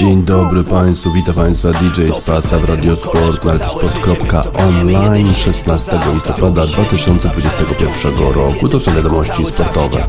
Dzień 0.00 0.22
dobry 0.22 0.64
Państwu, 0.64 1.12
witam 1.12 1.34
Państwa 1.34 1.68
DJ 1.68 2.12
Spaca 2.12 2.58
w 2.58 2.68
na 3.44 3.52
radiosport.online 3.52 5.34
16 5.34 6.00
listopada 6.14 6.66
2021 6.66 8.18
roku. 8.34 8.68
To 8.68 8.80
są 8.80 8.94
wiadomości 8.94 9.46
sportowe. 9.46 10.06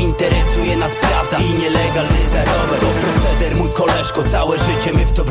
interesuje 0.00 0.76
nas 0.76 0.92
prawda 1.00 1.38
i 1.38 1.54
nielegalny 1.62 2.18
zarobek. 2.32 2.80
To 2.80 2.86
proceder 2.86 3.56
mój 3.56 3.70
koleżko, 3.70 4.22
całe 4.22 4.58
życie 4.58 4.92
my 4.94 5.06
w 5.06 5.12
to. 5.12 5.24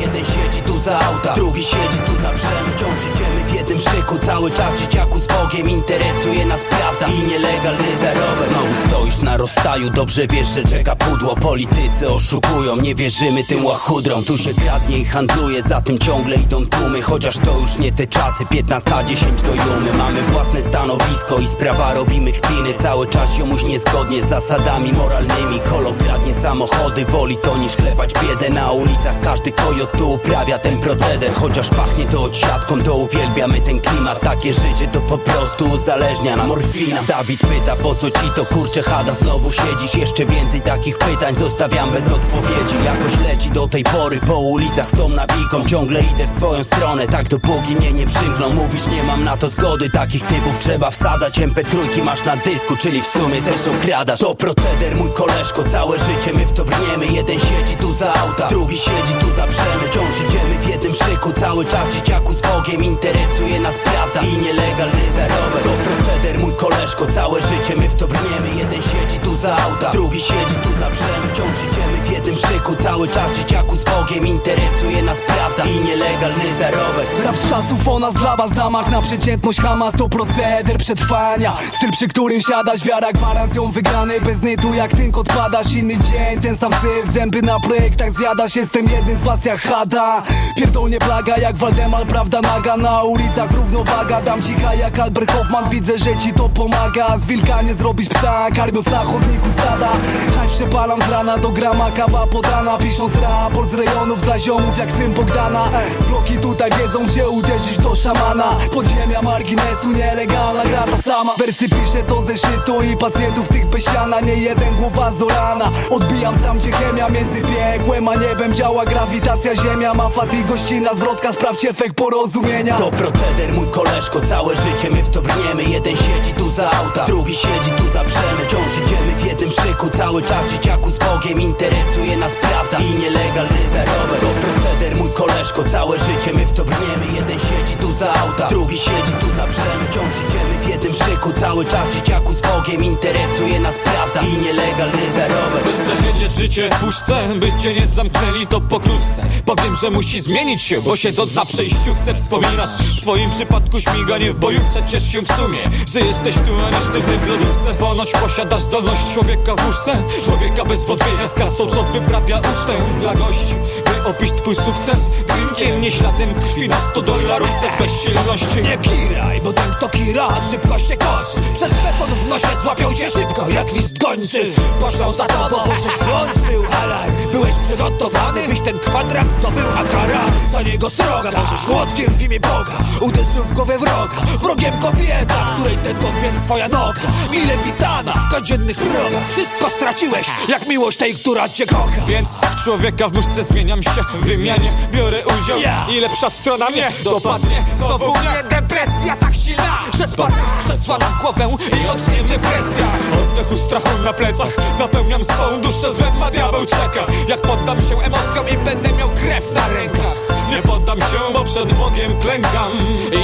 Jeden 0.00 0.24
siedzi 0.24 0.62
auta, 0.94 1.32
drugi 1.34 1.64
siedzi 1.64 1.98
tu 2.06 2.12
za 2.22 2.32
brzem. 2.32 2.72
Wciąż 2.76 3.14
idziemy 3.14 3.44
w 3.44 3.54
jednym 3.54 3.78
szyku, 3.78 4.18
cały 4.18 4.50
czas 4.50 4.80
dzieciaku 4.80 5.20
z 5.20 5.26
Bogiem. 5.26 5.70
Interesuje 5.70 6.46
nas 6.46 6.60
prawda 6.70 7.06
i 7.08 7.28
nielegalny 7.28 7.96
zarobek. 8.02 8.48
Znowu 8.48 8.88
stoisz 8.88 9.18
na 9.22 9.36
rozstaju, 9.36 9.90
dobrze 9.90 10.26
wiesz, 10.26 10.48
że 10.48 10.64
czeka 10.64 10.96
pudło. 10.96 11.36
Politycy 11.36 12.10
oszukują, 12.10 12.76
nie 12.76 12.94
wierzymy 12.94 13.44
tym 13.44 13.64
łachudrom 13.64 14.24
Tu 14.24 14.38
się 14.38 14.54
kradnie 14.54 14.98
i 14.98 15.04
handluje, 15.04 15.62
za 15.62 15.80
tym 15.80 15.98
ciągle 15.98 16.36
idą 16.36 16.66
tłumy 16.66 17.02
Chociaż 17.02 17.38
to 17.38 17.58
już 17.58 17.78
nie 17.78 17.92
te 17.92 18.06
czasy, 18.06 18.46
15, 18.46 18.90
10 19.06 19.42
do 19.42 19.48
jumy 19.48 19.92
Mamy 19.98 20.22
własne 20.22 20.62
stanowisko 20.62 21.38
i 21.38 21.46
sprawa 21.46 21.94
robimy 21.94 22.32
chpiny 22.32 22.74
Cały 22.78 23.06
czas 23.06 23.38
jomuś 23.38 23.64
niezgodnie 23.64 24.22
z 24.22 24.28
zasadami 24.28 24.92
moralnymi 24.92 25.60
Kolo 25.70 25.92
kradnie 25.92 26.34
samochody, 26.34 27.04
woli 27.04 27.36
to 27.36 27.56
niż 27.56 27.76
klepać 27.76 28.12
biedę 28.14 28.50
Na 28.50 28.70
ulicach 28.70 29.20
każdy 29.24 29.52
kojot 29.52 29.92
tu 29.98 30.12
uprawia 30.12 30.58
ten 30.58 30.75
proceder. 30.76 31.34
Chociaż 31.34 31.68
pachnie 31.68 32.04
to 32.04 32.22
odsiadką, 32.22 32.82
to 32.82 32.94
uwielbiamy 32.94 33.60
ten 33.60 33.80
klimat. 33.80 34.20
Takie 34.20 34.52
życie 34.52 34.86
to 34.92 35.00
po 35.00 35.18
prostu 35.18 35.68
uzależnia 35.68 36.36
nas. 36.36 36.48
Morfina. 36.48 37.02
Dawid 37.08 37.40
pyta, 37.40 37.76
po 37.76 37.94
co 37.94 38.10
ci 38.10 38.30
to 38.36 38.44
kurcze 38.44 38.82
hada? 38.82 39.14
Znowu 39.14 39.50
siedzisz, 39.52 39.94
jeszcze 39.94 40.26
więcej 40.26 40.60
takich 40.60 40.98
pytań 40.98 41.34
zostawiam 41.34 41.90
bez 41.90 42.06
odpowiedzi. 42.06 42.74
Jakoś 42.84 43.18
leci 43.28 43.50
do 43.50 43.68
tej 43.68 43.84
pory 43.84 44.20
po 44.26 44.38
ulicach 44.38 44.86
z 44.86 44.90
tą 44.90 45.08
nawiką. 45.08 45.64
Ciągle 45.66 46.00
idę 46.00 46.26
w 46.26 46.30
swoją 46.30 46.64
stronę, 46.64 47.08
tak 47.08 47.28
dopóki 47.28 47.76
mnie 47.76 47.92
nie 47.92 48.06
przymkną. 48.06 48.50
Mówisz 48.50 48.86
nie 48.86 49.02
mam 49.02 49.24
na 49.24 49.36
to 49.36 49.48
zgody, 49.48 49.90
takich 49.90 50.22
typów 50.22 50.58
trzeba 50.58 50.90
wsadzać 50.90 51.38
MP3 51.38 52.02
masz 52.04 52.24
na 52.24 52.36
dysku, 52.36 52.76
czyli 52.76 53.02
w 53.02 53.06
sumie 53.06 53.42
też 53.42 53.60
okradasz. 53.68 54.20
To 54.20 54.34
proceder 54.34 54.96
mój 54.96 55.10
koleżko, 55.12 55.64
całe 55.64 55.98
życie 55.98 56.32
my 56.32 56.46
w 56.46 56.52
to 56.52 56.64
brniemy. 56.64 57.06
Jeden 57.06 57.38
siedzi 57.38 57.76
tu 57.76 57.94
za 57.94 58.14
auta, 58.14 58.48
drugi 58.48 58.78
siedzi 58.78 59.14
tu 59.20 59.26
za 59.36 59.46
brzemy. 59.46 59.82
Wciąż 59.90 60.28
idziemy 60.28 60.58
w 60.58 60.65
jednym 60.68 60.92
szyku, 60.92 61.32
cały 61.32 61.64
czas 61.64 61.88
dzieciaku 61.88 62.34
z 62.34 62.40
Bogiem 62.40 62.84
Interesuje 62.84 63.60
nas 63.60 63.74
prawda 63.84 64.20
i 64.22 64.38
nielegalny 64.38 65.10
zarobek 65.16 65.95
Proceder 66.16 66.38
mój 66.40 66.54
koleżko, 66.54 67.06
całe 67.06 67.42
życie 67.42 67.76
my 67.76 67.88
w 67.88 67.96
to 67.96 68.08
brniemy. 68.08 68.48
Jeden 68.58 68.82
siedzi 68.82 69.18
tu 69.18 69.36
za 69.36 69.56
auta, 69.56 69.90
drugi 69.90 70.20
siedzi 70.20 70.54
tu 70.62 70.68
za 70.80 70.90
brzemy 70.90 71.28
Wciąż 71.32 71.72
idziemy 71.72 72.04
w 72.04 72.12
jednym 72.12 72.34
szyku, 72.34 72.76
cały 72.76 73.08
czas 73.08 73.32
dzieciaku 73.32 73.76
z 73.76 73.84
Bogiem. 73.84 74.26
Interesuje 74.26 75.02
nas 75.02 75.18
prawda 75.26 75.64
i 75.64 75.80
nielegalny 75.80 76.44
zarobek. 76.60 77.06
Rap 77.24 77.36
z 77.36 77.50
czasów 77.50 77.88
o 77.88 77.98
nas 77.98 78.14
dla 78.14 78.36
was 78.36 78.54
zamach 78.54 78.90
na 78.90 79.02
przeciętność 79.02 79.60
Hamas 79.60 79.94
to 79.94 80.08
proceder 80.08 80.78
przetrwania. 80.78 81.56
Styl 81.72 81.90
przy 81.90 82.08
którym 82.08 82.40
siadasz, 82.40 82.84
wiara 82.84 83.12
gwarancją 83.12 83.70
wygranej 83.70 84.20
Bez 84.20 84.42
nytu. 84.42 84.74
Jak 84.74 84.96
tynk 84.96 85.18
odpadasz, 85.18 85.72
inny 85.72 85.96
dzień 85.96 86.40
Ten 86.42 86.58
sam 86.58 86.72
syf, 86.72 87.14
zęby 87.14 87.42
na 87.42 87.60
projektach 87.60 88.18
zjadasz 88.18 88.56
Jestem 88.56 88.88
jednym 88.88 89.18
z 89.18 89.22
was 89.22 89.44
jak 89.44 89.60
Hada. 89.60 90.22
Pierdolnie 90.56 90.98
plaga 90.98 91.36
jak 91.36 91.56
Waldemar, 91.56 92.06
prawda 92.06 92.40
naga. 92.40 92.76
Na 92.76 93.02
ulicach 93.02 93.50
równowaga, 93.50 94.22
dam 94.22 94.42
cicha 94.42 94.74
jak 94.74 94.98
Albert 94.98 95.32
Hoffman. 95.32 95.70
Widzę, 95.70 95.98
że 95.98 96.05
ci 96.14 96.32
to 96.32 96.48
pomaga. 96.48 97.18
Z 97.18 97.24
wilka 97.24 97.62
nie 97.62 97.74
zrobić 97.74 98.08
psa, 98.08 98.50
karmiąc 98.56 98.86
na 98.86 99.04
chodniku 99.04 99.50
stada. 99.50 99.88
Haj 100.36 100.48
przepalam 100.48 101.00
z 101.02 101.08
rana 101.08 101.38
do 101.38 101.50
grama, 101.50 101.90
kawa 101.90 102.26
podana. 102.26 102.78
Pisząc 102.78 103.12
raport 103.16 103.70
z 103.70 103.74
rejonów 103.74 104.20
dla 104.20 104.38
ziomów 104.38 104.78
jak 104.78 104.92
syn 104.92 105.12
Bogdana. 105.12 105.68
Bloki 106.08 106.38
tutaj 106.38 106.70
wiedzą 106.70 107.06
gdzie 107.06 107.28
uderzyć 107.28 107.78
do 107.78 107.96
szamana. 107.96 108.56
Z 108.66 108.68
podziemia 108.68 109.22
marginesu 109.22 109.92
nielegalna 109.94 110.64
gra 110.64 110.82
ta 110.82 111.02
sama. 111.02 111.34
Wersy 111.38 111.68
piszę 111.68 112.02
to 112.08 112.20
zeszytu 112.26 112.82
i 112.82 112.96
pacjentów 112.96 113.48
tych 113.48 113.66
besiana 113.66 114.20
Nie 114.20 114.34
jeden 114.34 114.76
głowa 114.76 115.12
zorana 115.18 115.70
Odbijam 115.90 116.38
tam 116.38 116.58
gdzie 116.58 116.72
chemia 116.72 117.08
między 117.08 117.40
piekłem 117.40 118.08
a 118.08 118.14
niebem 118.14 118.54
Działa. 118.54 118.84
Grawitacja 118.84 119.54
ziemia 119.54 119.94
Ma 119.94 120.08
fat 120.08 120.34
i 120.34 120.44
gościna 120.44 120.94
zwrotka. 120.94 121.32
Sprawdź 121.32 121.64
efekt 121.64 121.94
porozumienia. 121.96 122.76
To 122.76 122.90
proceder 122.90 123.52
mój 123.54 123.66
koleżko 123.66 124.20
Całe 124.20 124.56
życie 124.56 124.90
my 124.90 125.02
w 125.02 125.10
to 125.10 125.22
brniemy. 125.22 125.62
Jeden 125.62 125.95
siedzi 125.96 126.32
tu 126.32 126.52
za 126.56 126.70
auta 126.70 127.04
Drugi 127.04 127.34
siedzi 127.34 127.70
tu 127.70 127.92
za 127.92 128.04
brzemy 128.04 128.42
Wciąż 128.46 128.78
idziemy 128.84 129.15
jednym 129.40 129.66
szyku. 129.66 129.90
Cały 129.90 130.22
czas 130.22 130.46
dzieciaku 130.52 130.90
z 130.90 130.98
Bogiem 130.98 131.40
Interesuje 131.40 132.16
nas 132.16 132.32
prawda 132.40 132.78
i 132.78 132.94
nielegalny 132.94 133.58
zarobek 133.72 134.20
To 134.20 134.26
proceder 134.26 134.96
mój 134.96 135.10
koleżko 135.10 135.64
Całe 135.64 135.98
życie 135.98 136.32
my 136.32 136.46
w 136.46 136.52
to 136.52 136.64
brniemy. 136.64 137.06
Jeden 137.16 137.38
siedzi 137.38 137.76
tu 137.80 137.98
za 137.98 138.14
auta 138.14 138.48
Drugi 138.48 138.78
siedzi 138.78 139.12
tu 139.20 139.26
za 139.36 139.46
brzemy 139.46 139.84
Wciąż 139.90 140.14
idziemy 140.28 140.60
w 140.60 140.68
jednym 140.68 140.92
szyku. 140.92 141.32
Cały 141.40 141.64
czas 141.64 141.88
dzieciaku 141.88 142.34
z 142.34 142.40
Bogiem 142.40 142.84
Interesuje 142.84 143.60
nas 143.60 143.74
prawda 143.84 144.20
i 144.20 144.38
nielegalny 144.38 145.12
zarobek 145.16 145.60
Chcesz 145.60 145.86
przesiedzieć 145.86 146.32
życie 146.32 146.70
w 146.70 146.84
puszce 146.84 147.28
By 147.40 147.52
cię 147.58 147.74
nie 147.74 147.86
zamknęli 147.86 148.46
to 148.46 148.60
pokrótce. 148.60 149.28
Powiem, 149.44 149.76
że 149.82 149.90
musi 149.90 150.20
zmienić 150.20 150.62
się 150.62 150.82
Bo 150.82 150.96
siedząc 150.96 151.34
na 151.34 151.44
przejściu 151.44 151.94
chcę 152.02 152.14
wspominasz 152.14 152.70
W 152.70 153.00
twoim 153.00 153.30
przypadku 153.30 153.80
śmiganie 153.80 154.32
w 154.32 154.36
bojówce 154.36 154.86
Ciesz 154.86 155.12
się 155.12 155.22
w 155.22 155.32
sumie, 155.32 155.58
że 155.92 156.00
jesteś 156.00 156.34
tu, 156.34 156.52
a 156.66 156.70
nie 156.70 156.76
w 157.18 157.28
lodówce. 157.28 157.74
Ponoć 157.74 158.12
posiadasz 158.12 158.60
zdolność 158.60 159.02
w 159.26 159.66
łóżce. 159.66 160.02
Człowieka 160.24 160.64
bez 160.64 160.86
wątpienia 160.86 161.28
z 161.28 161.34
kasą, 161.34 161.66
co 161.66 161.82
wyprawia 161.82 162.38
ucztę. 162.38 162.72
Dla 163.00 163.14
gości 163.14 163.54
By 163.84 164.08
opić 164.08 164.32
twój 164.32 164.54
sukces. 164.54 164.98
Drinkiem, 165.26 165.80
nie 165.80 165.90
śladem 165.90 166.34
krwi 166.34 166.68
na 166.68 166.80
100 166.80 167.02
dolarówce 167.02 167.66
z 167.76 167.78
bezsilności? 167.78 168.62
Nie 168.62 168.78
kiraj, 168.78 169.40
bo 169.40 169.52
ten 169.52 169.70
kto 169.70 169.88
kira, 169.88 170.28
szybko 170.50 170.78
się 170.78 170.96
kosz 170.96 171.28
Przez 171.54 171.70
beton 171.70 172.10
w 172.10 172.28
nosie 172.28 172.48
złapią 172.62 172.94
cię 172.94 173.10
szybko 173.10 173.48
jak 173.48 173.72
list 173.72 173.98
gończy. 173.98 174.52
Poszlą 174.80 175.12
za 175.12 175.24
tobą, 175.24 175.56
bo 175.66 175.72
żeś 175.72 176.08
włączył. 176.08 176.64
Alarm. 176.82 177.12
Byłeś 177.32 177.54
przygotowany, 177.66 178.48
byś 178.48 178.60
ten 178.60 178.78
kwadrat 178.78 179.32
zdobył, 179.32 179.68
a 179.76 179.84
kara 179.84 180.24
za 180.52 180.62
niego 180.62 180.90
sroga 180.90 181.30
Możesz 181.30 181.66
młotkiem 181.66 182.16
w 182.16 182.22
imię 182.22 182.40
Boga. 182.40 182.78
Uderzył 183.00 183.44
w 183.44 183.52
głowę 183.52 183.78
wroga 183.78 184.38
Wrogiem 184.40 184.78
kobieta, 184.78 185.54
której 185.54 185.76
ten 185.76 185.96
więc 186.22 186.42
twoja 186.42 186.68
noga. 186.68 187.00
Mile 187.30 187.56
witana 187.56 188.12
w 188.12 188.34
codziennych 188.34 188.76
progach 188.76 189.15
Wszystko 189.28 189.70
straciłeś, 189.70 190.26
jak 190.48 190.68
miłość 190.68 190.98
tej, 190.98 191.14
która 191.14 191.48
cię 191.48 191.66
kocha? 191.66 192.06
Więc 192.06 192.28
w 192.28 192.64
człowieka 192.64 193.08
w 193.08 193.12
muszce 193.12 193.44
zmieniam 193.44 193.82
się 193.82 193.90
W 194.14 194.26
wymianie 194.26 194.74
biorę 194.92 195.22
udział. 195.26 195.58
I 195.90 196.00
lepsza 196.00 196.30
strona 196.30 196.70
mnie 196.70 196.88
dopadnie. 197.04 197.64
Znowu 197.74 198.10
mnie 198.10 198.44
depresja 198.50 199.16
tak 199.16 199.34
silna 199.36 199.78
Że 199.98 200.06
spadnę 200.06 200.42
z 200.86 200.88
krzesła 200.88 200.98
na 200.98 201.22
głowę 201.22 201.56
I 201.82 201.88
odknie 201.88 202.22
mnie 202.22 202.38
presja. 202.38 202.86
Oddechu 203.22 203.56
strachu 203.56 204.02
na 204.04 204.12
plecach 204.12 204.78
Napełniam 204.78 205.24
swą 205.24 205.60
duszę 205.62 205.94
złem, 205.94 206.22
a 206.22 206.30
diabeł 206.30 206.66
czeka. 206.66 207.06
Jak 207.28 207.40
poddam 207.40 207.80
się 207.80 207.98
emocjom 207.98 208.48
i 208.48 208.56
będę 208.56 208.92
miał 208.92 209.10
krew 209.10 209.52
na 209.52 209.68
rękach. 209.68 210.16
Nie 210.50 210.62
poddam 210.62 210.98
się, 210.98 211.18
bo 211.32 211.44
przed 211.44 211.72
Bogiem 211.72 212.20
klękam. 212.20 212.70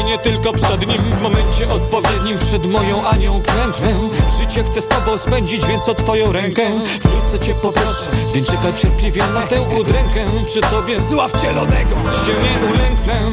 I 0.00 0.05
nie 0.05 0.19
tylko 0.19 0.53
przed 0.53 0.87
Nim 0.87 1.03
W 1.03 1.23
momencie 1.23 1.73
odpowiednim 1.73 2.39
przed 2.39 2.67
moją 2.67 3.06
Anią 3.06 3.43
klęknę. 3.43 3.94
Życie 4.39 4.65
chcę 4.65 4.81
z 4.81 4.89
Tobą 4.89 5.19
spędzić, 5.19 5.67
więc 5.67 5.89
o 5.89 5.94
Twoją 5.94 6.33
rękę. 6.33 6.62
Wkrótce 7.00 7.39
Cię 7.39 7.55
poproszę, 7.55 8.11
więc 8.34 8.50
czekaj 8.50 8.75
cierpliwie 8.75 9.23
na 9.34 9.47
tę 9.47 9.62
udrękę. 9.62 10.25
Przy 10.47 10.61
Tobie 10.61 11.00
zła 11.00 11.29
wcielonego 11.29 11.97
Się 12.27 12.33
nie 12.33 12.73
ulęknę. 12.73 13.31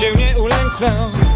Się 0.00 0.12
nie 0.16 0.40
ulęknę 0.40 1.31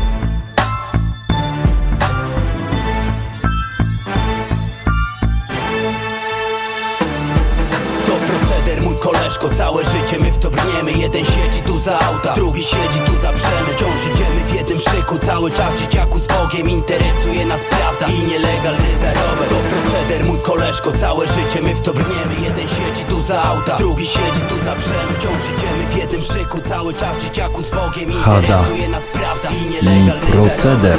całe 9.51 9.85
życie 9.85 10.19
my 10.19 10.33
w 10.33 10.39
to 10.39 10.51
brniemy. 10.51 10.93
Jeden 10.93 11.25
siedzi 11.25 11.63
tu 11.63 11.81
za 11.81 11.99
auta, 12.01 12.33
drugi 12.33 12.65
siedzi 12.65 13.01
tu 13.07 13.13
za 13.23 13.33
brzemy. 13.33 13.69
Wciąż 13.77 14.15
idziemy 14.15 14.41
w 14.47 14.55
jednym 14.55 14.79
szyku, 14.79 15.19
cały 15.19 15.51
czas 15.51 15.75
dzieciaku 15.75 16.19
z 16.19 16.27
Bogiem. 16.27 16.71
Interesuje 16.71 17.47
nas 17.47 17.61
prawda 17.71 18.07
i 18.07 18.19
nielegalny 18.31 18.91
zarobek 19.03 19.49
To 19.49 19.55
proceder 19.55 20.25
mój 20.25 20.39
koleżko, 20.39 20.93
całe 20.93 21.29
życie 21.29 21.63
my 21.63 21.75
w 21.75 21.81
to 21.81 21.93
brniemy. 21.93 22.35
Jeden 22.45 22.69
siedzi 22.69 23.05
tu 23.05 23.27
za 23.29 23.43
auta, 23.43 23.77
drugi 23.77 24.07
siedzi 24.07 24.41
tu 24.49 24.57
za 24.65 24.75
brzemy. 24.77 25.13
Wciąż 25.19 25.43
idziemy 25.57 25.87
w 25.89 25.97
jednym 25.97 26.21
szyku, 26.21 26.61
cały 26.61 26.95
czas 26.95 27.19
dzieciaku 27.19 27.63
z 27.63 27.71
Bogiem. 27.71 28.13
Interesuje 28.13 28.89
nas 28.89 29.05
prawda 29.13 29.49
i 29.51 29.71
nielegalny 29.71 30.29
I 30.29 30.33
proceder. 30.33 30.99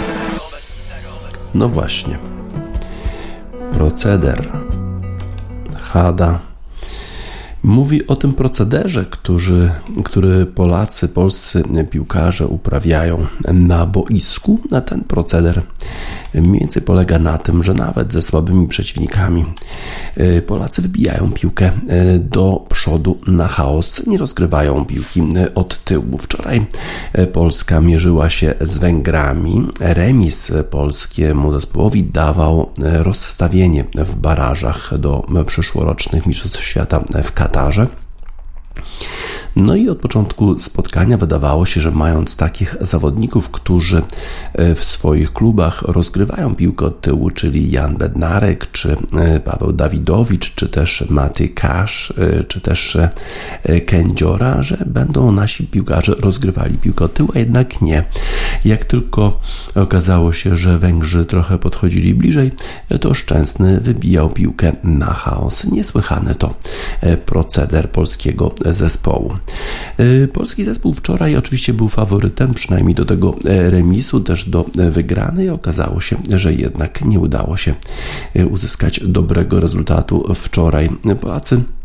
No 1.53 1.69
właśnie. 1.69 2.17
Proceder. 3.73 4.47
Hada 5.94 6.46
Mówi 7.68 8.08
o 8.08 8.16
tym 8.16 8.34
procederze, 8.34 9.06
który, 9.06 9.72
który 10.04 10.46
Polacy, 10.46 11.08
polscy 11.08 11.64
piłkarze 11.90 12.48
uprawiają 12.48 13.25
na 13.54 13.86
boisku. 13.86 14.60
A 14.72 14.81
ten 14.81 15.04
proceder 15.04 15.64
Mniej 16.33 16.59
więcej 16.59 16.81
polega 16.81 17.19
na 17.19 17.38
tym, 17.38 17.63
że 17.63 17.74
nawet 17.74 18.13
ze 18.13 18.21
słabymi 18.21 18.68
przeciwnikami 18.68 19.45
Polacy 20.47 20.81
wybijają 20.81 21.31
piłkę 21.31 21.71
do 22.19 22.65
przodu 22.69 23.18
na 23.27 23.47
chaos, 23.47 24.07
nie 24.07 24.18
rozgrywają 24.18 24.85
piłki 24.85 25.24
od 25.56 25.83
tyłu. 25.83 26.18
Wczoraj 26.18 26.65
Polska 27.33 27.81
mierzyła 27.81 28.29
się 28.29 28.53
z 28.62 28.77
Węgrami. 28.77 29.68
Remis 29.79 30.51
polskiemu 30.69 31.51
zespołowi 31.51 32.03
dawał 32.03 32.69
rozstawienie 32.77 33.83
w 33.95 34.15
barażach 34.15 34.97
do 34.97 35.25
przyszłorocznych 35.45 36.25
Mistrzostw 36.25 36.63
Świata 36.63 37.03
w 37.23 37.31
Katarze. 37.31 37.88
No 39.57 39.75
i 39.75 39.89
od 39.89 39.97
początku 39.97 40.59
spotkania 40.59 41.18
wydawało 41.18 41.65
się, 41.65 41.81
że 41.81 41.91
mając 41.91 42.35
takich 42.35 42.75
zawodników, 42.81 43.50
którzy 43.50 44.01
e, 44.53 44.75
w 44.75 44.83
swoich 44.83 45.33
klubach 45.33 45.81
rozgrywają 45.81 46.56
piłkę 46.56 46.85
od 46.85 47.01
tyłu, 47.01 47.29
czyli 47.29 47.71
Jan 47.71 47.97
Bednarek, 47.97 48.71
czy 48.71 48.97
e, 49.18 49.39
Paweł 49.39 49.71
Dawidowicz, 49.71 50.56
czy 50.56 50.69
też 50.69 51.03
Maty 51.09 51.50
Kasz, 51.50 52.13
e, 52.18 52.44
czy 52.44 52.62
też 52.62 52.97
Kędziora, 53.85 54.62
że 54.62 54.77
będą 54.85 55.31
nasi 55.31 55.68
piłkarze 55.68 56.15
rozgrywali 56.19 56.77
piłkę 56.77 57.06
od 57.06 57.13
tyłu, 57.13 57.30
a 57.35 57.39
jednak 57.39 57.81
nie. 57.81 58.03
Jak 58.65 58.86
tylko 58.86 59.39
okazało 59.75 60.33
się, 60.33 60.57
że 60.57 60.80
Węgrzy 60.80 61.25
trochę 61.25 61.57
podchodzili 61.57 62.13
bliżej, 62.13 62.51
to 63.01 63.13
Szczęsny 63.13 63.80
wybijał 63.80 64.30
piłkę 64.30 64.71
na 64.83 65.13
chaos. 65.13 65.65
Niesłychane 65.65 66.36
to 66.36 66.54
proceder 67.25 67.92
polskiego 67.92 68.51
zespołu. 68.65 69.33
E, 69.98 70.27
polski 70.27 70.65
zespół 70.65 70.94
wczoraj 70.94 71.36
oczywiście 71.36 71.74
był 71.74 71.89
faworytem, 71.89 72.54
przynajmniej 72.54 72.95
do 72.95 73.06
tego 73.06 73.36
e, 73.45 73.69
remisu, 73.69 74.19
też 74.19 74.50
do 74.50 74.65
e, 74.77 74.92
wygranej. 74.92 75.50
Okazało 75.50 76.01
się, 76.01 76.18
że 76.30 76.54
jednak 76.54 77.06
nie 77.06 77.19
udało 77.19 77.57
się 77.57 77.75
uzyskać 78.50 79.00
dobrego 79.04 79.59
rezultatu 79.59 80.33
wczoraj. 80.36 80.89
Polacy 81.21 81.48
E, 81.56 81.76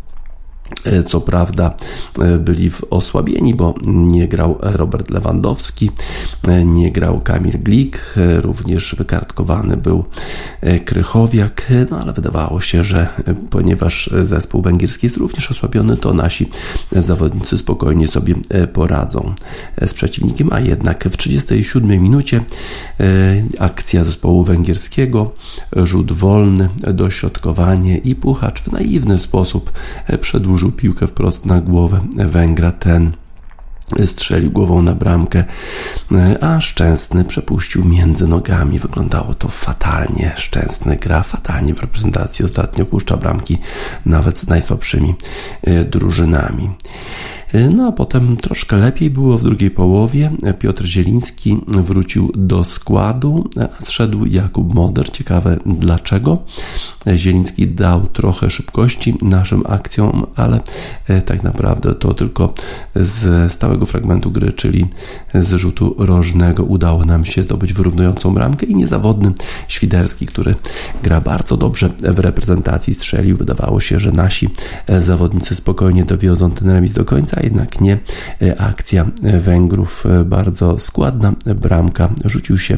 co 1.06 1.20
prawda 1.20 1.74
e, 2.19 2.38
byli 2.38 2.70
osłabieni, 2.90 3.54
bo 3.54 3.74
nie 3.86 4.28
grał 4.28 4.58
Robert 4.60 5.10
Lewandowski, 5.10 5.90
e, 6.48 6.64
nie 6.64 6.92
grał 6.92 7.20
Kamil 7.20 7.62
Glik, 7.62 8.14
również 8.16 8.94
wykartkowany 8.98 9.76
był 9.76 10.04
Krychowiak, 10.84 11.72
no 11.90 12.00
ale 12.00 12.12
wydawało 12.12 12.60
się, 12.60 12.84
że 12.84 13.06
ponieważ 13.50 14.10
zespół 14.24 14.62
węgierski 14.62 15.06
jest 15.06 15.16
również 15.16 15.50
osłabiony, 15.50 15.96
to 15.96 16.14
nasi 16.14 16.50
zawodnicy 16.92 17.58
spokojnie 17.58 18.08
sobie 18.08 18.34
poradzą 18.72 19.34
z 19.86 19.94
przeciwnikiem, 19.94 20.48
a 20.52 20.60
jednak 20.60 21.04
w 21.04 21.16
37 21.16 22.02
minucie 22.02 22.40
akcja 23.58 24.04
zespołu 24.04 24.44
węgierskiego, 24.44 25.34
rzut 25.76 26.12
wolny, 26.12 26.69
dośrodkowanie 26.94 27.98
i 27.98 28.14
Puchacz 28.14 28.60
w 28.60 28.72
naiwny 28.72 29.19
sposób 29.19 29.72
przedłużył 30.20 30.61
uderzył 30.62 30.72
piłkę 30.72 31.06
wprost 31.06 31.46
na 31.46 31.60
głowę 31.60 32.00
Węgra. 32.16 32.72
Ten 32.72 33.12
strzelił 34.06 34.50
głową 34.50 34.82
na 34.82 34.94
bramkę, 34.94 35.44
a 36.40 36.60
Szczęsny 36.60 37.24
przepuścił 37.24 37.84
między 37.84 38.26
nogami. 38.26 38.78
Wyglądało 38.78 39.34
to 39.34 39.48
fatalnie. 39.48 40.32
Szczęsny 40.36 40.96
gra 40.96 41.22
fatalnie 41.22 41.74
w 41.74 41.80
reprezentacji. 41.80 42.44
Ostatnio 42.44 42.84
puszcza 42.84 43.16
bramki 43.16 43.58
nawet 44.06 44.38
z 44.38 44.46
najsłabszymi 44.46 45.14
e, 45.62 45.84
drużynami. 45.84 46.70
No 47.70 47.87
a 47.87 47.93
potem 47.93 48.37
troszkę 48.37 48.76
lepiej 48.76 49.10
było 49.10 49.38
w 49.38 49.44
drugiej 49.44 49.70
połowie. 49.70 50.31
Piotr 50.58 50.84
Zieliński 50.84 51.58
wrócił 51.66 52.32
do 52.34 52.64
składu, 52.64 53.50
a 53.60 53.84
zszedł 53.84 54.26
Jakub 54.26 54.75
Moder. 54.75 55.10
Ciekawe 55.10 55.58
dlaczego. 55.66 56.38
Zieliński 57.16 57.69
dał 57.69 58.06
trochę 58.06 58.50
szybkości 58.50 59.14
naszym 59.22 59.62
akcjom, 59.69 60.26
ale 60.37 60.60
e, 61.08 61.22
tak 61.22 61.43
naprawdę 61.43 61.94
to 61.94 62.14
tylko 62.14 62.54
z 62.94 63.52
stałego 63.52 63.87
fragmentu 63.87 64.31
gry, 64.31 64.52
czyli 64.52 64.87
z 65.34 65.55
rzutu 65.55 65.94
rożnego 65.98 66.64
udało 66.64 67.05
nam 67.05 67.25
się 67.25 67.43
zdobyć 67.43 67.72
wyrównującą 67.72 68.34
bramkę 68.34 68.66
i 68.66 68.75
niezawodny 68.75 69.32
Świderski, 69.69 70.26
który 70.26 70.55
gra 71.02 71.20
bardzo 71.20 71.56
dobrze 71.56 71.90
w 72.00 72.19
reprezentacji, 72.19 72.94
strzelił. 72.94 73.37
Wydawało 73.37 73.81
się, 73.81 74.00
że 74.00 74.12
nasi 74.12 74.50
zawodnicy 74.98 75.55
spokojnie 75.55 76.05
dowiozą 76.05 76.50
ten 76.50 76.70
remis 76.70 76.93
do 76.93 77.05
końca, 77.05 77.41
jednak 77.42 77.80
nie. 77.80 77.98
E, 78.42 78.60
akcja 78.60 79.06
Węgrów 79.40 80.04
bardzo 80.24 80.78
składna, 80.78 81.32
bramka 81.46 82.08
rzucił 82.24 82.58
się 82.58 82.76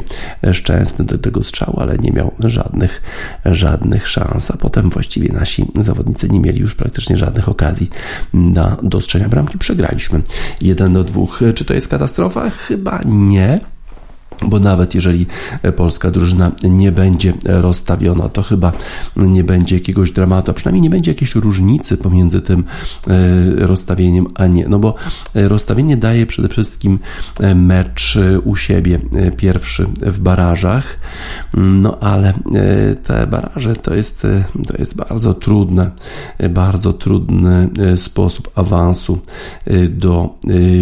szczęsny 0.53 1.05
do 1.05 1.17
tego 1.17 1.43
strzału, 1.43 1.79
ale 1.79 1.97
nie 1.97 2.11
miał 2.11 2.31
żadnych, 2.39 3.01
żadnych 3.45 4.07
szans, 4.07 4.51
a 4.51 4.57
potem 4.57 4.89
właściwie 4.89 5.33
nasi 5.33 5.65
zawodnicy 5.81 6.29
nie 6.29 6.39
mieli 6.39 6.59
już 6.59 6.75
praktycznie 6.75 7.17
żadnych 7.17 7.49
okazji 7.49 7.89
na 8.33 8.77
dostrzenia 8.83 9.29
bramki. 9.29 9.57
Przegraliśmy 9.57 10.21
1 10.61 10.93
do 10.93 11.03
2. 11.03 11.21
Czy 11.55 11.65
to 11.65 11.73
jest 11.73 11.87
katastrofa? 11.87 12.49
Chyba 12.49 13.01
nie 13.05 13.59
bo 14.47 14.59
nawet 14.59 14.95
jeżeli 14.95 15.25
polska 15.75 16.11
drużyna 16.11 16.51
nie 16.63 16.91
będzie 16.91 17.33
rozstawiona, 17.43 18.29
to 18.29 18.43
chyba 18.43 18.71
nie 19.15 19.43
będzie 19.43 19.75
jakiegoś 19.75 20.11
dramatu, 20.11 20.51
a 20.51 20.53
przynajmniej 20.53 20.81
nie 20.81 20.89
będzie 20.89 21.11
jakiejś 21.11 21.35
różnicy 21.35 21.97
pomiędzy 21.97 22.41
tym 22.41 22.63
e, 23.07 23.67
rozstawieniem, 23.67 24.27
a 24.35 24.47
nie. 24.47 24.67
No 24.67 24.79
bo 24.79 24.95
rozstawienie 25.33 25.97
daje 25.97 26.25
przede 26.25 26.47
wszystkim 26.47 26.99
e, 27.39 27.55
mecz 27.55 28.17
u 28.43 28.55
siebie, 28.55 28.99
e, 29.15 29.31
pierwszy 29.31 29.87
w 30.01 30.19
barażach, 30.19 30.97
no 31.53 31.99
ale 31.99 32.33
te 33.03 33.27
baraże 33.27 33.75
to 33.75 33.95
jest, 33.95 34.27
to 34.67 34.77
jest 34.77 34.95
bardzo 34.95 35.33
trudne, 35.33 35.91
bardzo 36.49 36.93
trudny 36.93 37.69
sposób 37.97 38.51
awansu 38.55 39.19
do, 39.89 40.35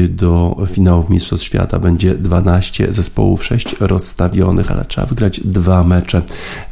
do 0.10 0.56
finałów 0.68 1.10
Mistrzostw 1.10 1.48
Świata. 1.48 1.80
Będzie 1.80 2.16
12 2.16 2.94
zespołów 2.94 3.43
sześć 3.44 3.76
rozstawionych, 3.80 4.72
ale 4.72 4.86
trzeba 4.86 5.08
wygrać 5.08 5.40
dwa 5.40 5.84
mecze, 5.84 6.22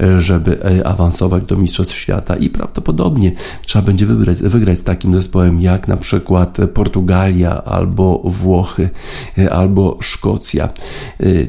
e, 0.02 0.22
żeby 0.22 0.64
e, 0.64 0.88
awansować 0.88 1.44
do 1.44 1.58
Mistrzostw 1.58 1.96
Świata 1.96 2.36
i 2.36 2.50
prawdopodobnie 2.50 3.32
trzeba 3.66 3.86
będzie 3.86 4.06
wygrać, 4.06 4.38
wygrać 4.38 4.80
z 4.80 4.84
takim 4.84 5.14
zespołem 5.14 5.62
jak 5.62 5.88
na 5.88 5.98
przykład 5.98 6.58
Portugalia 6.74 7.64
albo 7.64 8.22
Włochy 8.26 8.90
e, 9.38 9.54
albo 9.54 9.98
Szkocja. 10.02 10.70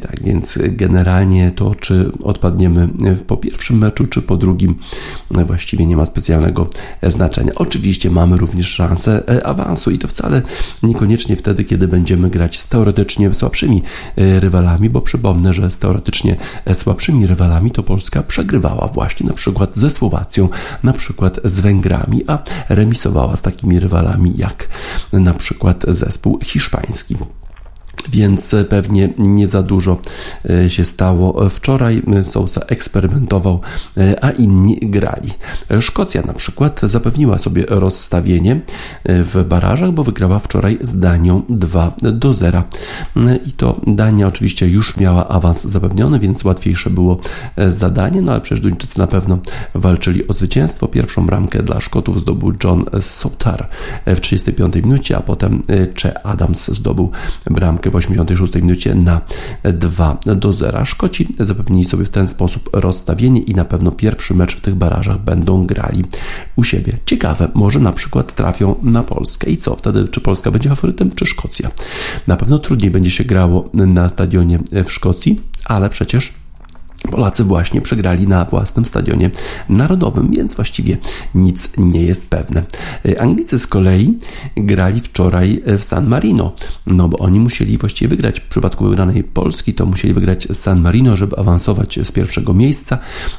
Tak 0.00 0.22
więc 0.22 0.58
generalnie 0.62 1.50
to, 1.50 1.74
czy 1.74 2.10
odpadniemy 2.22 2.88
po 3.26 3.36
pierwszym 3.36 3.78
meczu, 3.78 4.06
czy 4.06 4.22
po 4.22 4.36
drugim, 4.36 4.74
właściwie 5.30 5.86
nie 5.86 5.96
ma 5.96 6.06
specjalnego 6.06 6.68
znaczenia. 7.02 7.52
Oczywiście 7.54 8.10
mamy 8.10 8.36
również 8.36 8.68
szansę 8.68 9.22
awansu 9.44 9.90
i 9.90 9.98
to 9.98 10.08
wcale 10.08 10.42
niekoniecznie 10.82 11.36
wtedy, 11.36 11.64
kiedy 11.64 11.88
będziemy 11.88 12.30
grać 12.30 12.60
z 12.60 12.68
teoretycznie 12.68 13.34
słabszymi 13.34 13.82
rywalami, 14.16 14.90
bo 14.90 15.01
Przypomnę, 15.02 15.52
że 15.52 15.70
z 15.70 15.78
teoretycznie 15.78 16.36
słabszymi 16.74 17.26
rywalami 17.26 17.70
to 17.70 17.82
Polska 17.82 18.22
przegrywała 18.22 18.88
właśnie 18.88 19.26
na 19.26 19.32
przykład 19.32 19.76
ze 19.76 19.90
Słowacją, 19.90 20.48
na 20.82 20.92
przykład 20.92 21.40
z 21.44 21.60
Węgrami, 21.60 22.24
a 22.26 22.38
remisowała 22.68 23.36
z 23.36 23.42
takimi 23.42 23.80
rywalami 23.80 24.32
jak 24.36 24.68
na 25.12 25.34
przykład 25.34 25.84
zespół 25.88 26.38
hiszpański 26.42 27.16
więc 28.08 28.54
pewnie 28.68 29.08
nie 29.18 29.48
za 29.48 29.62
dużo 29.62 29.98
e, 30.50 30.70
się 30.70 30.84
stało. 30.84 31.48
Wczoraj 31.50 32.02
Sousa 32.24 32.60
eksperymentował, 32.60 33.60
e, 33.96 34.24
a 34.24 34.30
inni 34.30 34.78
grali. 34.82 35.30
Szkocja 35.80 36.22
na 36.22 36.32
przykład 36.32 36.80
zapewniła 36.82 37.38
sobie 37.38 37.64
rozstawienie 37.68 38.52
e, 39.04 39.22
w 39.22 39.44
barażach, 39.44 39.92
bo 39.92 40.04
wygrała 40.04 40.38
wczoraj 40.38 40.78
z 40.82 40.98
Danią 40.98 41.42
2 41.48 41.92
do 41.98 42.34
0. 42.34 42.64
I 43.46 43.52
to 43.52 43.80
Dania 43.86 44.26
oczywiście 44.26 44.68
już 44.68 44.96
miała 44.96 45.28
awans 45.28 45.64
zapewniony, 45.64 46.18
więc 46.18 46.44
łatwiejsze 46.44 46.90
było 46.90 47.16
zadanie, 47.68 48.22
no 48.22 48.32
ale 48.32 48.40
przecież 48.40 48.60
Duńczycy 48.60 48.98
na 48.98 49.06
pewno 49.06 49.38
walczyli 49.74 50.28
o 50.28 50.32
zwycięstwo. 50.32 50.88
Pierwszą 50.88 51.26
bramkę 51.26 51.62
dla 51.62 51.80
Szkotów 51.80 52.20
zdobył 52.20 52.52
John 52.64 52.84
Sotar 53.00 53.68
w 54.06 54.20
35 54.20 54.74
minucie, 54.74 55.16
a 55.16 55.20
potem 55.20 55.62
Cze 55.94 56.26
Adams 56.26 56.68
zdobył 56.68 57.10
bramkę 57.50 57.90
w 57.92 57.96
86 57.96 58.54
minucie 58.54 58.94
na 58.94 59.20
2 59.64 60.20
do 60.26 60.52
0. 60.52 60.84
Szkoci 60.84 61.28
zapewnili 61.40 61.84
sobie 61.84 62.04
w 62.04 62.08
ten 62.08 62.28
sposób 62.28 62.70
rozstawienie 62.72 63.40
i 63.40 63.54
na 63.54 63.64
pewno 63.64 63.90
pierwszy 63.92 64.34
mecz 64.34 64.56
w 64.56 64.60
tych 64.60 64.74
barażach 64.74 65.18
będą 65.18 65.66
grali 65.66 66.04
u 66.56 66.64
siebie. 66.64 66.98
Ciekawe, 67.06 67.48
może 67.54 67.78
na 67.80 67.92
przykład 67.92 68.34
trafią 68.34 68.74
na 68.82 69.02
Polskę. 69.02 69.50
I 69.50 69.56
co 69.56 69.76
wtedy? 69.76 70.08
Czy 70.08 70.20
Polska 70.20 70.50
będzie 70.50 70.68
faworytem, 70.68 71.10
czy 71.10 71.26
Szkocja? 71.26 71.70
Na 72.26 72.36
pewno 72.36 72.58
trudniej 72.58 72.90
będzie 72.90 73.10
się 73.10 73.24
grało 73.24 73.70
na 73.74 74.08
stadionie 74.08 74.58
w 74.84 74.92
Szkocji, 74.92 75.40
ale 75.64 75.90
przecież 75.90 76.41
Polacy 77.10 77.44
właśnie 77.44 77.80
przegrali 77.80 78.28
na 78.28 78.44
własnym 78.44 78.86
stadionie 78.86 79.30
narodowym, 79.68 80.30
więc 80.30 80.54
właściwie 80.54 80.96
nic 81.34 81.68
nie 81.76 82.02
jest 82.02 82.26
pewne. 82.26 82.62
Anglicy 83.18 83.58
z 83.58 83.66
kolei 83.66 84.18
grali 84.56 85.00
wczoraj 85.00 85.62
w 85.78 85.84
San 85.84 86.06
Marino, 86.06 86.52
no 86.86 87.08
bo 87.08 87.18
oni 87.18 87.40
musieli 87.40 87.78
właściwie 87.78 88.08
wygrać. 88.08 88.40
W 88.40 88.48
przypadku 88.48 88.84
wygranej 88.84 89.24
Polski 89.24 89.74
to 89.74 89.86
musieli 89.86 90.14
wygrać 90.14 90.48
San 90.52 90.80
Marino, 90.80 91.16
żeby 91.16 91.36
awansować 91.36 91.98
z 92.04 92.12
pierwszego 92.12 92.54
miejsca. 92.54 92.98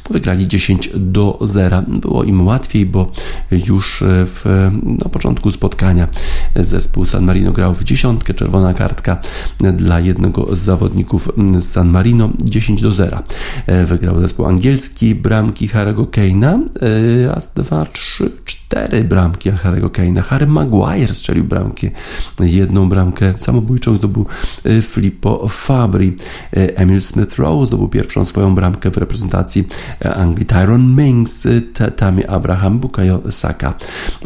Wygrali 0.09 0.47
10 0.47 0.89
do 0.95 1.39
0. 1.41 1.81
Było 1.87 2.23
im 2.23 2.47
łatwiej, 2.47 2.85
bo 2.85 3.11
już 3.51 4.03
w, 4.07 4.71
na 5.03 5.09
początku 5.09 5.51
spotkania 5.51 6.07
zespół 6.55 7.05
San 7.05 7.25
Marino 7.25 7.51
grał 7.51 7.73
w 7.73 7.83
dziesiątkę, 7.83 8.33
czerwona 8.33 8.73
kartka 8.73 9.17
dla 9.73 9.99
jednego 9.99 10.55
z 10.55 10.59
zawodników 10.59 11.29
San 11.61 11.89
Marino 11.89 12.29
10 12.43 12.81
do 12.81 12.93
0. 12.93 13.23
E, 13.67 13.85
wygrał 13.85 14.21
zespół 14.21 14.45
angielski, 14.45 15.15
bramki 15.15 15.67
Harry'ego 15.67 16.05
Kane'a, 16.05 16.59
e, 16.81 17.27
raz, 17.27 17.53
dwa, 17.55 17.85
trzy, 17.85 18.31
cztery 18.45 19.03
bramki 19.03 19.51
Harry'ego 19.51 19.89
Kane'a. 19.89 20.21
Harry 20.21 20.47
Maguire 20.47 21.15
strzelił 21.15 21.43
bramkę, 21.43 21.87
jedną 22.39 22.89
bramkę 22.89 23.33
samobójczą 23.37 23.97
zdobył 23.97 24.25
e, 24.65 24.81
Filippo 24.81 25.47
Fabri. 25.47 26.15
Emil 26.51 26.99
Smith-Rowe 26.99 27.67
zdobył 27.67 27.87
pierwszą 27.87 28.25
swoją 28.25 28.55
bramkę 28.55 28.91
w 28.91 28.97
reprezentacji 28.97 29.65
Anglii. 30.15 30.45
Tyron 30.45 30.95
Mings, 30.95 31.47
Tammy 31.95 32.29
Abraham, 32.29 32.79
Bukayo 32.79 33.31
Saka 33.31 33.73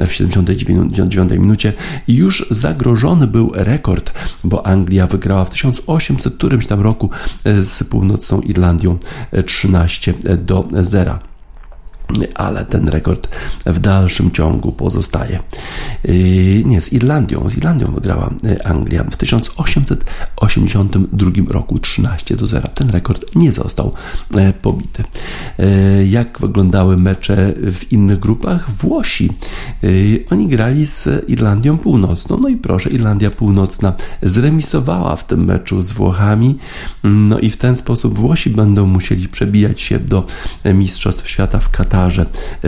w 0.08 0.14
79 0.14 1.32
minucie. 1.32 1.74
Już 2.08 2.46
zagrożony 2.50 3.28
był 3.28 3.52
rekord, 3.54 4.12
bo 4.44 4.66
Anglia 4.66 5.08
wygrała 5.08 5.46
w 5.46 5.50
1800 5.50 6.34
którymś 6.34 6.68
tam 6.68 6.82
roku 6.82 7.10
z 7.62 7.84
północną 7.84 8.42
Irlandią 8.42 8.98
13 9.32 10.14
do 10.46 10.68
0 10.84 11.20
ale 12.36 12.66
ten 12.66 12.88
rekord 12.88 13.28
w 13.66 13.80
dalszym 13.80 14.32
ciągu 14.32 14.72
pozostaje. 14.72 15.40
Yy, 16.04 16.64
nie, 16.66 16.82
z 16.82 16.94
Irlandią. 16.94 17.50
Z 17.50 17.58
Irlandią 17.58 17.88
wygrała 17.88 18.30
yy, 18.44 18.64
Anglia 18.64 19.04
w 19.04 19.18
1882 19.18 21.32
roku 21.48 21.80
13 21.80 22.36
do 22.36 22.48
0. 22.48 22.70
Ten 22.74 22.90
rekord 22.90 23.36
nie 23.36 23.52
został 23.52 23.94
yy, 24.34 24.54
pobity. 24.54 25.04
Jak 26.06 26.40
wyglądały 26.40 26.98
mecze 26.98 27.54
w 27.58 27.92
innych 27.92 28.20
grupach? 28.20 28.72
Włosi. 28.72 29.30
Oni 30.32 30.48
grali 30.48 30.86
z 30.86 31.10
Irlandią 31.28 31.78
Północną. 31.78 32.38
No 32.42 32.50
i 32.50 32.58
proszę, 32.58 32.90
Irlandia 32.90 33.32
Północna 33.32 33.94
zremisowała 34.22 35.16
w 35.16 35.28
tym 35.28 35.46
meczu 35.46 35.82
z 35.82 35.92
Włochami. 35.92 36.58
No 37.04 37.40
i 37.40 37.50
w 37.50 37.58
ten 37.58 37.76
sposób 37.76 38.20
Włosi 38.20 38.50
będą 38.50 38.86
musieli 38.86 39.28
przebijać 39.28 39.82
się 39.82 40.00
do 40.00 40.26
Mistrzostw 40.66 41.30
Świata 41.30 41.60
w 41.60 41.70
Katarze 41.70 41.97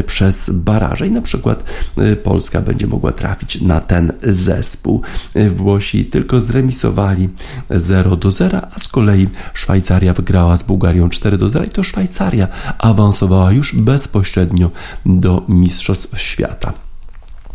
Przez 0.06 0.50
baraże 0.50 1.08
i 1.08 1.12
na 1.12 1.22
przykład 1.22 1.64
y, 2.02 2.16
Polska 2.16 2.62
będzie 2.62 2.88
mogła 2.88 3.12
trafić 3.12 3.62
na 3.62 3.80
ten 3.80 4.12
zespół. 4.24 5.02
Y, 5.36 5.50
Włosi 5.50 6.06
tylko 6.06 6.42
zremisowali 6.42 7.30
0 7.70 8.16
do 8.16 8.32
0, 8.32 8.62
a 8.76 8.80
z 8.80 8.88
kolei 8.88 9.28
Szwajcaria 9.54 10.14
wygrała 10.14 10.58
z 10.58 10.64
Bułgarią 10.64 11.10
4 11.10 11.38
do 11.38 11.50
0 11.50 11.66
i 11.66 11.70
to 11.70 11.84
Szwajcaria 11.84 12.48
awansowała 12.78 13.52
już 13.52 13.76
bezpośrednio 13.76 14.72
do 15.06 15.46
Mistrzostw 15.48 16.20
Świata 16.20 16.89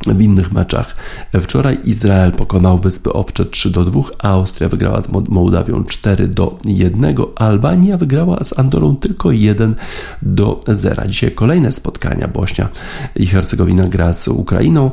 w 0.06 0.20
innych 0.22 0.52
meczach. 0.52 0.96
Wczoraj 1.40 1.78
Izrael 1.84 2.32
pokonał 2.32 2.78
Wyspy 2.78 3.12
Owcze 3.12 3.44
3 3.44 3.70
do 3.70 3.84
2, 3.84 4.02
Austria 4.18 4.68
wygrała 4.68 5.02
z 5.02 5.08
Mołdawią 5.28 5.84
4 5.84 6.28
do 6.28 6.58
1, 6.64 7.14
Albania 7.36 7.96
wygrała 7.96 8.44
z 8.44 8.58
Andorą 8.58 8.96
tylko 8.96 9.30
1 9.30 9.74
do 10.22 10.60
0. 10.68 11.06
Dzisiaj 11.06 11.32
kolejne 11.32 11.72
spotkania. 11.72 12.28
Bośnia 12.28 12.68
i 13.16 13.26
Hercegowina 13.26 13.88
gra 13.88 14.12
z 14.12 14.28
Ukrainą, 14.28 14.90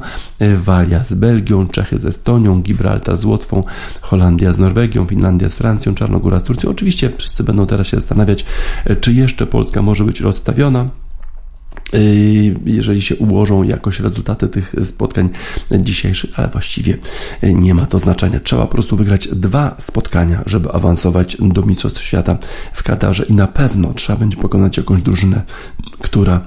Walia 0.57 1.03
z 1.03 1.13
Belgią, 1.13 1.67
Czechy 1.67 1.99
z 1.99 2.05
Estonią, 2.05 2.61
Gibraltar 2.61 3.17
z 3.17 3.25
Łotwą, 3.25 3.63
Holandia 4.01 4.53
z 4.53 4.57
Norwegią, 4.59 5.05
Finlandia 5.05 5.49
z 5.49 5.55
Francją, 5.55 5.95
Czarnogóra 5.95 6.39
z 6.39 6.43
Turcją. 6.43 6.69
Oczywiście 6.69 7.09
wszyscy 7.17 7.43
będą 7.43 7.65
teraz 7.65 7.87
się 7.87 7.97
zastanawiać, 7.97 8.45
czy 9.01 9.13
jeszcze 9.13 9.47
Polska 9.47 9.81
może 9.81 10.03
być 10.03 10.21
rozstawiona. 10.21 10.89
Yy, 11.93 12.55
jeżeli 12.65 13.01
się 13.01 13.15
ułożą 13.15 13.63
jakoś 13.63 13.99
rezultaty 13.99 14.47
tych 14.47 14.75
spotkań 14.83 15.29
dzisiejszych, 15.71 16.39
ale 16.39 16.47
właściwie 16.47 16.97
nie 17.43 17.73
ma 17.73 17.85
to 17.85 17.99
znaczenia. 17.99 18.39
Trzeba 18.39 18.61
po 18.61 18.71
prostu 18.71 18.97
wygrać 18.97 19.27
dwa 19.27 19.75
spotkania, 19.79 20.43
żeby 20.45 20.71
awansować 20.71 21.37
do 21.39 21.61
Mistrzostw 21.61 22.03
Świata 22.03 22.37
w 22.73 22.83
Katarze 22.83 23.25
i 23.25 23.33
na 23.33 23.47
pewno 23.47 23.93
trzeba 23.93 24.19
będzie 24.19 24.37
pokonać 24.37 24.77
jakąś 24.77 25.01
drużynę, 25.01 25.41
która 25.99 26.41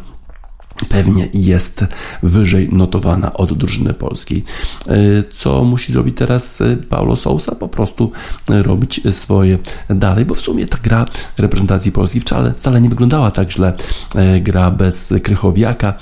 pewnie 0.88 1.28
jest 1.34 1.84
wyżej 2.22 2.68
notowana 2.72 3.32
od 3.32 3.52
drużyny 3.58 3.94
polskiej. 3.94 4.44
E, 4.86 4.94
co 5.32 5.64
musi 5.64 5.92
zrobić 5.92 6.16
teraz 6.16 6.60
e, 6.60 6.76
Paulo 6.76 7.16
Sousa? 7.16 7.54
Po 7.54 7.68
prostu 7.68 8.12
e, 8.50 8.62
robić 8.62 9.00
swoje 9.10 9.58
dalej, 9.90 10.24
bo 10.24 10.34
w 10.34 10.40
sumie 10.40 10.66
ta 10.66 10.78
gra 10.82 11.06
reprezentacji 11.38 11.92
Polski 11.92 12.20
wcale, 12.20 12.54
wcale 12.54 12.80
nie 12.80 12.88
wyglądała 12.88 13.30
tak 13.30 13.50
źle. 13.50 13.72
Gra 14.40 14.70
bez 14.70 15.14
Krychowiaka 15.22 15.94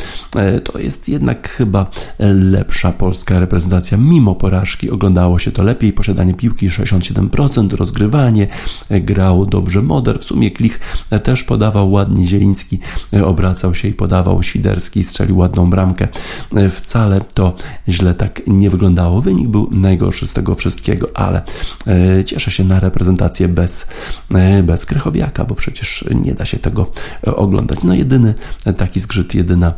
to 0.64 0.78
jest 0.78 1.08
jednak 1.08 1.48
chyba 1.48 1.90
lepsza 2.34 2.92
polska 2.92 3.40
reprezentacja. 3.40 3.98
Mimo 3.98 4.34
porażki 4.34 4.90
oglądało 4.90 5.38
się 5.38 5.52
to 5.52 5.62
lepiej. 5.62 5.92
Posiadanie 5.92 6.34
piłki 6.34 6.70
67%, 6.70 7.76
rozgrywanie, 7.76 8.48
grał 8.90 9.46
dobrze 9.46 9.82
Moder. 9.82 10.18
W 10.18 10.24
sumie 10.24 10.50
Klich 10.50 10.80
też 11.22 11.44
podawał 11.44 11.92
ładnie, 11.92 12.26
Zieliński 12.26 12.78
obracał 13.24 13.74
się 13.74 13.88
i 13.88 13.92
podawał 13.92 14.42
Świder 14.42 14.61
Strzelił 15.04 15.38
ładną 15.38 15.70
bramkę. 15.70 16.08
E, 16.56 16.70
wcale 16.70 17.20
to 17.34 17.54
źle 17.88 18.14
tak 18.14 18.40
nie 18.46 18.70
wyglądało. 18.70 19.20
Wynik 19.20 19.48
był 19.48 19.68
najgorszy 19.70 20.26
z 20.26 20.32
tego 20.32 20.54
wszystkiego, 20.54 21.08
ale 21.14 21.42
e, 21.86 22.24
cieszę 22.24 22.50
się 22.50 22.64
na 22.64 22.80
reprezentację 22.80 23.48
bez, 23.48 23.86
e, 24.34 24.62
bez 24.62 24.86
Krychowiaka, 24.86 25.44
bo 25.44 25.54
przecież 25.54 26.04
nie 26.14 26.34
da 26.34 26.44
się 26.44 26.58
tego 26.58 26.90
oglądać. 27.22 27.78
No 27.84 27.94
jedyny 27.94 28.34
taki 28.76 29.00
zgrzyt, 29.00 29.34
jedyna 29.34 29.72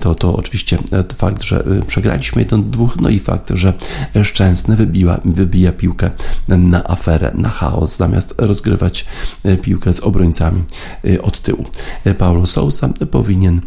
to, 0.00 0.14
to 0.14 0.36
oczywiście 0.36 0.78
fakt, 1.18 1.42
że 1.42 1.64
przegraliśmy 1.86 2.42
jeden 2.42 2.62
do 2.62 2.70
dwóch, 2.70 2.96
no 3.00 3.08
i 3.08 3.18
fakt, 3.18 3.50
że 3.54 3.72
Szczęsny 4.24 4.76
wybiła, 4.76 5.20
wybija 5.24 5.72
piłkę 5.72 6.10
na 6.48 6.84
aferę, 6.84 7.32
na 7.34 7.48
chaos, 7.48 7.96
zamiast 7.96 8.34
rozgrywać 8.38 9.06
piłkę 9.62 9.94
z 9.94 10.00
obrońcami 10.00 10.62
od 11.22 11.40
tyłu. 11.40 11.64
Paulo 12.18 12.46
Sousa 12.46 12.88
powinien 13.10 13.60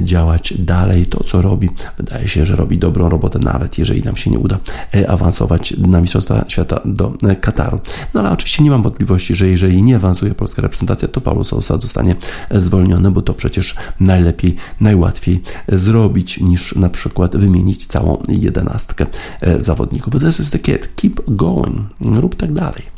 działać 0.00 0.54
dalej 0.58 1.06
to, 1.06 1.24
co 1.24 1.42
robi. 1.42 1.68
Wydaje 1.98 2.28
się, 2.28 2.46
że 2.46 2.56
robi 2.56 2.78
dobrą 2.78 3.08
robotę, 3.08 3.38
nawet 3.38 3.78
jeżeli 3.78 4.02
nam 4.02 4.16
się 4.16 4.30
nie 4.30 4.38
uda 4.38 4.58
e, 4.94 5.10
awansować 5.10 5.74
na 5.78 6.00
Mistrzostwa 6.00 6.44
Świata 6.48 6.80
do 6.84 7.12
e, 7.22 7.36
Kataru. 7.36 7.80
No 8.14 8.20
ale 8.20 8.30
oczywiście 8.30 8.62
nie 8.62 8.70
mam 8.70 8.82
wątpliwości, 8.82 9.34
że 9.34 9.48
jeżeli 9.48 9.82
nie 9.82 9.96
awansuje 9.96 10.34
polska 10.34 10.62
reprezentacja, 10.62 11.08
to 11.08 11.20
Paulo 11.20 11.44
Sousa 11.44 11.78
zostanie 11.78 12.14
zwolniony, 12.50 13.10
bo 13.10 13.22
to 13.22 13.34
przecież 13.34 13.74
najlepiej, 14.00 14.56
najłatwiej 14.80 15.42
zrobić 15.68 16.40
niż 16.40 16.74
na 16.74 16.88
przykład 16.88 17.36
wymienić 17.36 17.86
całą 17.86 18.22
jedenastkę 18.28 19.06
zawodników. 19.58 20.22
This 20.22 20.40
is 20.40 20.50
the 20.50 20.58
kid. 20.58 20.94
Keep 20.96 21.20
going. 21.28 21.80
Rób 22.00 22.34
tak 22.34 22.52
dalej. 22.52 22.95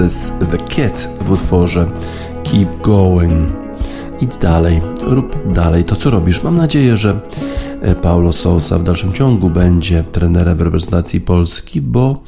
This 0.00 0.12
is 0.12 0.32
The 0.50 0.58
Kid 0.58 1.08
w 1.20 1.30
utworze 1.30 1.90
Keep 2.44 2.80
Going. 2.80 3.52
Idź 4.20 4.36
dalej, 4.36 4.80
rób 5.02 5.52
dalej 5.52 5.84
to, 5.84 5.96
co 5.96 6.10
robisz. 6.10 6.42
Mam 6.42 6.56
nadzieję, 6.56 6.96
że 6.96 7.20
e, 7.80 7.94
Paulo 7.94 8.32
Sousa 8.32 8.78
w 8.78 8.82
dalszym 8.82 9.12
ciągu 9.12 9.50
będzie 9.50 10.04
trenerem 10.12 10.62
reprezentacji 10.62 11.20
Polski, 11.20 11.80
bo 11.80 12.22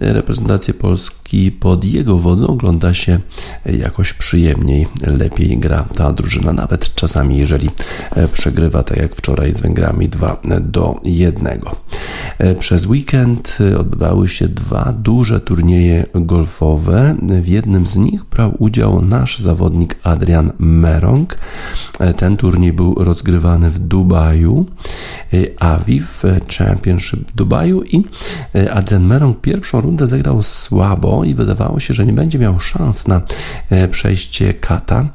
reprezentację 0.00 0.74
Polski 0.74 1.52
pod 1.52 1.84
jego 1.84 2.18
wodą 2.18 2.46
ogląda 2.46 2.94
się 2.94 3.18
jakoś 3.66 4.12
przyjemniej, 4.12 4.86
lepiej 5.06 5.58
gra 5.58 5.84
ta 5.96 6.12
drużyna, 6.12 6.52
nawet 6.52 6.94
czasami 6.94 7.38
jeżeli 7.38 7.70
e, 8.10 8.28
przegrywa, 8.28 8.82
tak 8.82 8.98
jak 8.98 9.14
wczoraj 9.14 9.52
z 9.52 9.60
Węgrami 9.60 10.08
2 10.08 10.40
do 10.60 11.00
1. 11.04 11.60
E, 12.40 12.54
przez 12.54 12.86
weekend 12.86 13.58
e, 13.60 13.78
odbywały 13.78 14.28
się 14.28 14.48
dwa 14.48 14.92
duże 14.92 15.40
turnieje 15.40 16.06
golfowe. 16.14 17.16
W 17.42 17.48
jednym 17.48 17.86
z 17.86 17.96
nich 17.96 18.24
brał 18.24 18.54
udział 18.58 19.02
nasz 19.02 19.38
zawodnik 19.38 19.96
Adrian 20.02 20.52
Merong. 20.58 21.38
Ten 22.16 22.36
turniej 22.36 22.72
był 22.72 22.94
rozgrywany 22.94 23.70
w 23.70 23.78
Dubaju, 23.78 24.66
Aviv 25.58 26.22
Championship 26.58 27.32
Dubaju 27.34 27.82
i 27.82 28.04
Adrian 28.72 29.06
Merong 29.06 29.40
pierwszą 29.40 29.80
rundę 29.80 30.08
zagrał 30.08 30.42
słabo 30.42 31.24
i 31.24 31.34
wydawało 31.34 31.80
się, 31.80 31.94
że 31.94 32.06
nie 32.06 32.12
będzie 32.12 32.38
miał 32.38 32.60
szans 32.60 33.08
na 33.08 33.22
e, 33.70 33.88
przejście 33.88 34.54
kata, 34.54 35.08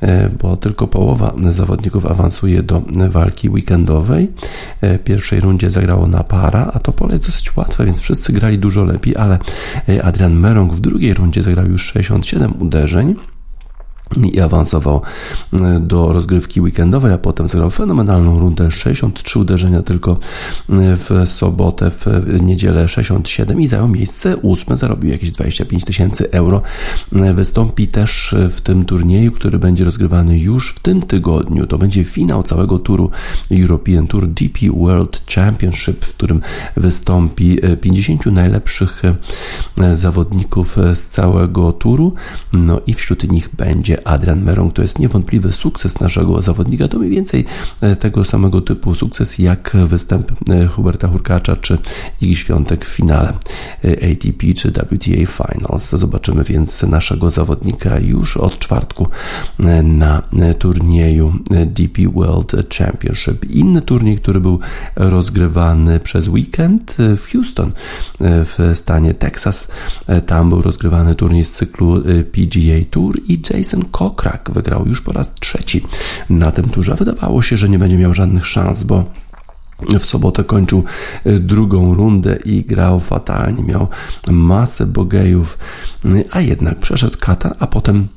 e, 0.00 0.28
bo 0.28 0.56
tylko 0.56 0.86
połowa 0.86 1.34
zawodników 1.50 2.06
awansuje 2.06 2.62
do 2.62 2.82
walki 3.10 3.48
weekendowej. 3.48 4.32
E, 4.80 4.98
w 4.98 5.02
pierwszej 5.04 5.40
rundzie 5.40 5.70
zagrało 5.70 6.06
na 6.06 6.24
para, 6.24 6.70
a 6.74 6.78
to 6.78 6.92
pole 6.92 7.12
jest 7.12 7.26
dosyć 7.26 7.56
łatwe, 7.56 7.84
więc 7.84 8.00
wszyscy 8.00 8.32
grali 8.32 8.58
dużo 8.58 8.84
lepiej, 8.84 9.16
ale 9.16 9.38
Adrian 10.02 10.34
Merong 10.34 10.72
w 10.72 10.80
drugiej 10.80 11.14
rundzie 11.14 11.42
zagrał 11.42 11.66
już 11.66 11.86
67 11.86 12.52
uderzeń. 12.58 13.14
I 14.32 14.40
awansował 14.40 15.02
e, 15.52 15.80
do 15.80 16.12
rozgrywki 16.12 16.60
weekendowej, 16.60 17.12
a 17.12 17.18
potem 17.18 17.48
zagrał 17.48 17.70
fenomenalną 17.70 18.40
rundę 18.40 18.70
63 18.70 19.38
uderzenia 19.38 19.82
tylko 19.82 20.12
e, 20.12 20.16
w 20.96 21.10
sobotę, 21.24 21.90
w 21.90 22.06
niedzielę 22.42 22.88
67 22.88 23.60
i 23.60 23.66
zajął 23.66 23.88
miejsce 23.88 24.36
ósme, 24.36 24.76
zarobił 24.76 25.10
jakieś 25.10 25.30
25 25.30 25.84
tysięcy 25.84 26.30
euro. 26.30 26.62
E, 27.16 27.32
wystąpi 27.32 27.88
też 27.88 28.34
w 28.50 28.60
tym 28.60 28.84
turnieju, 28.84 29.32
który 29.32 29.58
będzie 29.58 29.84
rozgrywany 29.84 30.38
już 30.38 30.74
w 30.74 30.80
tym 30.80 31.02
tygodniu. 31.02 31.66
To 31.66 31.78
będzie 31.78 32.04
finał 32.04 32.42
całego 32.42 32.78
turu 32.78 33.10
European 33.50 34.06
Tour 34.06 34.28
DP 34.28 34.58
World 34.76 35.22
Championship, 35.34 36.04
w 36.04 36.14
którym 36.14 36.40
wystąpi 36.76 37.58
50 37.80 38.26
najlepszych 38.26 39.02
zawodników 39.94 40.76
z 40.94 41.06
całego 41.06 41.72
turu, 41.72 42.14
no 42.52 42.80
i 42.86 42.94
wśród 42.94 43.30
nich 43.32 43.48
będzie 43.56 43.99
Adrian 44.04 44.42
Meron, 44.42 44.70
to 44.70 44.82
jest 44.82 44.98
niewątpliwy 44.98 45.52
sukces 45.52 46.00
naszego 46.00 46.42
zawodnika, 46.42 46.88
to 46.88 46.98
mniej 46.98 47.10
więcej 47.10 47.44
e, 47.80 47.96
tego 47.96 48.24
samego 48.24 48.60
typu 48.60 48.94
sukces 48.94 49.38
jak 49.38 49.76
występ 49.86 50.32
e, 50.50 50.66
Huberta 50.66 51.08
Hurkacza 51.08 51.56
czy 51.56 51.78
Igi 52.20 52.36
Świątek 52.36 52.84
w 52.84 52.88
finale 52.88 53.28
e, 53.84 54.12
ATP 54.12 54.54
czy 54.56 54.70
WTA 54.70 55.26
Finals. 55.26 55.90
Zobaczymy 55.90 56.44
więc 56.44 56.82
naszego 56.82 57.30
zawodnika 57.30 57.98
już 57.98 58.36
od 58.36 58.58
czwartku 58.58 59.06
na 59.82 60.22
turnieju 60.58 61.32
DP 61.66 62.02
World 62.14 62.52
Championship. 62.78 63.50
Inny 63.50 63.82
turniej, 63.82 64.18
który 64.18 64.40
był 64.40 64.58
rozgrywany 64.96 66.00
przez 66.00 66.28
weekend 66.28 66.96
w 66.98 67.32
Houston 67.32 67.72
w 68.20 68.72
stanie 68.74 69.14
Texas. 69.14 69.68
Tam 70.26 70.48
był 70.48 70.62
rozgrywany 70.62 71.14
turniej 71.14 71.44
z 71.44 71.52
cyklu 71.52 72.02
PGA 72.32 72.84
Tour 72.90 73.20
i 73.28 73.42
Jason 73.50 73.84
Kokrak 73.90 74.50
wygrał 74.54 74.86
już 74.86 75.02
po 75.02 75.12
raz 75.12 75.34
trzeci 75.34 75.86
na 76.30 76.52
tym 76.52 76.68
turze. 76.68 76.94
Wydawało 76.94 77.42
się, 77.42 77.56
że 77.56 77.68
nie 77.68 77.78
będzie 77.78 77.98
miał 77.98 78.14
żadnych 78.14 78.46
szans, 78.46 78.82
bo 78.82 79.04
w 80.00 80.04
sobotę 80.04 80.44
kończył 80.44 80.84
e, 81.24 81.38
drugą 81.38 81.94
rundę 81.94 82.38
i 82.44 82.64
grał 82.64 83.00
fatalnie. 83.00 83.62
Miał 83.62 83.88
masę 84.30 84.86
bogejów, 84.86 85.58
a 86.30 86.40
jednak 86.40 86.78
przeszedł 86.78 87.16
kata, 87.20 87.54
a 87.58 87.66
potem 87.66 88.08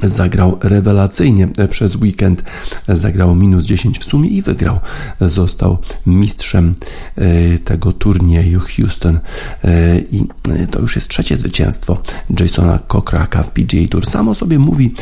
Zagrał 0.00 0.58
rewelacyjnie 0.62 1.48
przez 1.70 1.96
weekend, 1.96 2.42
zagrał 2.88 3.34
minus 3.34 3.64
10 3.64 3.98
w 3.98 4.04
sumie 4.04 4.28
i 4.28 4.42
wygrał. 4.42 4.78
Został 5.20 5.78
mistrzem 6.06 6.74
e, 7.16 7.58
tego 7.58 7.92
turnieju 7.92 8.60
Houston 8.60 9.20
e, 9.64 9.98
i 9.98 10.28
e, 10.50 10.66
to 10.66 10.80
już 10.80 10.96
jest 10.96 11.08
trzecie 11.08 11.36
zwycięstwo 11.36 11.98
Jasona 12.40 12.78
Kokraka 12.78 13.42
w 13.42 13.50
PGA 13.50 13.88
Tour. 13.90 14.06
Samo 14.06 14.34
sobie 14.34 14.58
mówi, 14.58 14.94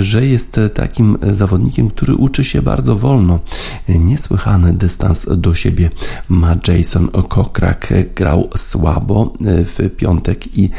że 0.00 0.26
jest 0.26 0.60
takim 0.74 1.18
zawodnikiem, 1.32 1.90
który 1.90 2.14
uczy 2.14 2.44
się 2.44 2.62
bardzo 2.62 2.96
wolno. 2.96 3.40
Niesłychany 3.88 4.72
dystans 4.72 5.26
do 5.36 5.54
siebie 5.54 5.90
ma 6.28 6.56
Jason 6.68 7.08
Kokrak. 7.08 7.92
Grał 8.16 8.50
słabo 8.56 9.32
w 9.40 9.90
piątek 9.96 10.58
i 10.58 10.70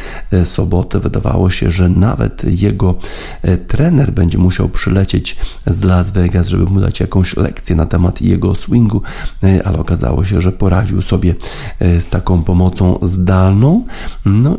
sobotę. 0.44 1.00
Wydawało 1.00 1.50
się, 1.50 1.72
że 1.72 1.90
nawet 1.90 2.60
jego 2.62 2.96
trener 3.58 4.14
będzie 4.14 4.38
musiał 4.38 4.70
przylecieć 4.70 5.38
z 5.68 5.84
Las 5.84 6.12
Vegas, 6.12 6.48
żeby 6.48 6.66
mu 6.66 6.80
dać 6.80 7.00
jakąś 7.00 7.38
lekcję 7.38 7.76
na 7.76 7.86
temat 7.86 8.22
jego 8.22 8.56
swingu, 8.56 9.02
e, 9.44 9.68
ale 9.68 9.80
okazało 9.80 10.26
się, 10.26 10.42
że 10.42 10.52
poradził 10.52 11.02
sobie 11.02 11.36
e, 11.80 12.02
z 12.02 12.08
taką 12.08 12.44
pomocą 12.44 13.00
zdalną. 13.04 13.86
No 14.26 14.58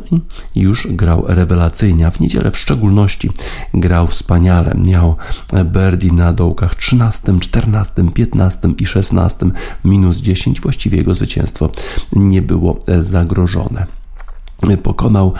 i 0.55 0.61
już 0.61 0.87
grał 0.87 1.23
rewelacyjnie, 1.27 2.07
a 2.07 2.11
w 2.11 2.19
niedzielę 2.19 2.51
w 2.51 2.57
szczególności 2.57 3.29
grał 3.73 4.07
wspaniale. 4.07 4.75
Miał 4.85 5.15
birdie 5.65 6.13
na 6.13 6.33
dołkach 6.33 6.75
13, 6.75 7.39
14, 7.39 8.11
15 8.13 8.69
i 8.77 8.85
16, 8.85 9.45
minus 9.85 10.17
10. 10.17 10.61
Właściwie 10.61 10.97
jego 10.97 11.15
zwycięstwo 11.15 11.69
nie 12.15 12.41
było 12.41 12.79
zagrożone 13.01 13.96
pokonał 14.83 15.33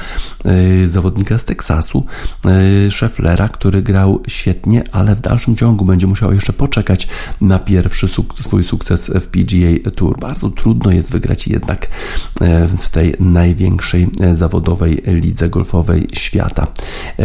e, 0.45 0.87
zawodnika 0.87 1.37
z 1.37 1.45
Teksasu, 1.45 2.05
e, 2.45 2.91
Schefflera, 2.91 3.47
który 3.47 3.81
grał 3.81 4.21
świetnie, 4.27 4.83
ale 4.91 5.15
w 5.15 5.21
dalszym 5.21 5.55
ciągu 5.55 5.85
będzie 5.85 6.07
musiał 6.07 6.33
jeszcze 6.33 6.53
poczekać 6.53 7.07
na 7.41 7.59
pierwszy 7.59 8.07
suk 8.07 8.33
swój 8.41 8.63
sukces 8.63 9.11
w 9.21 9.27
PGA 9.27 9.91
Tour. 9.91 10.19
Bardzo 10.19 10.49
trudno 10.49 10.91
jest 10.91 11.11
wygrać 11.11 11.47
jednak 11.47 11.87
e, 12.41 12.67
w 12.67 12.89
tej 12.89 13.15
największej 13.19 14.07
zawodowej 14.33 15.01
lidze 15.05 15.49
golfowej 15.49 16.07
świata. 16.13 16.67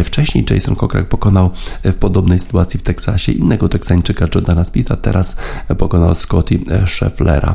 Wcześniej 0.05 0.45
Jason 0.51 0.77
Kokrak 0.77 1.09
pokonał 1.09 1.51
w 1.85 1.95
podobnej 1.95 2.39
sytuacji 2.39 2.81
w 2.81 2.83
Teksasie 2.83 3.33
innego 3.33 3.69
Teksańczyka 3.69 4.27
Jordana 4.35 4.65
Spitha, 4.65 4.97
teraz 4.97 5.37
pokonał 5.79 6.15
Scotty 6.15 6.61
Schefflera. 6.87 7.55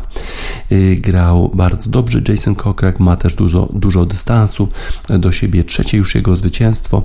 Grał 0.97 1.51
bardzo 1.53 1.89
dobrze. 1.89 2.21
Jason 2.27 2.55
Kokrak 2.55 2.99
ma 2.99 3.15
też 3.15 3.33
dużo, 3.33 3.69
dużo 3.73 4.05
dystansu 4.05 4.26
dystansu 4.27 4.67
do 5.19 5.31
siebie. 5.31 5.63
Trzecie 5.63 5.97
już 5.97 6.15
jego 6.15 6.35
zwycięstwo. 6.35 7.03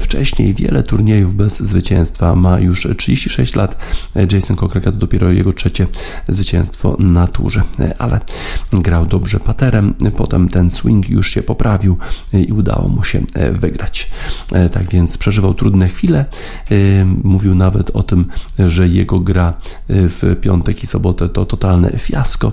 Wcześniej 0.00 0.54
wiele 0.54 0.82
turniejów 0.82 1.36
bez 1.36 1.60
zwycięstwa. 1.60 2.34
Ma 2.34 2.60
już 2.60 2.88
36 2.98 3.54
lat. 3.54 3.76
Jason 4.32 4.56
Kokraka 4.56 4.92
to 4.92 4.98
dopiero 4.98 5.32
jego 5.32 5.52
trzecie 5.52 5.86
zwycięstwo 6.28 6.96
na 6.98 7.26
turze. 7.26 7.62
Ale 7.98 8.20
grał 8.72 9.06
dobrze 9.06 9.40
paterem. 9.40 9.94
Potem 10.16 10.48
ten 10.48 10.70
swing 10.70 11.08
już 11.08 11.30
się 11.30 11.42
poprawił 11.42 11.96
i 12.32 12.52
udało 12.52 12.88
mu 12.88 13.04
się 13.04 13.20
wygrać. 13.52 14.10
Tak 14.72 14.90
więc 14.90 15.18
przeżywał 15.18 15.54
trudne 15.54 15.88
chwile. 15.88 16.24
Mówił 17.24 17.54
nawet 17.54 17.90
o 17.90 18.02
tym, 18.02 18.24
że 18.58 18.88
jego 18.88 19.20
gra 19.20 19.54
w 19.88 20.36
piątek 20.40 20.84
i 20.84 20.86
sobotę 20.86 21.28
to 21.28 21.44
totalne 21.44 21.90
fiasko, 21.98 22.52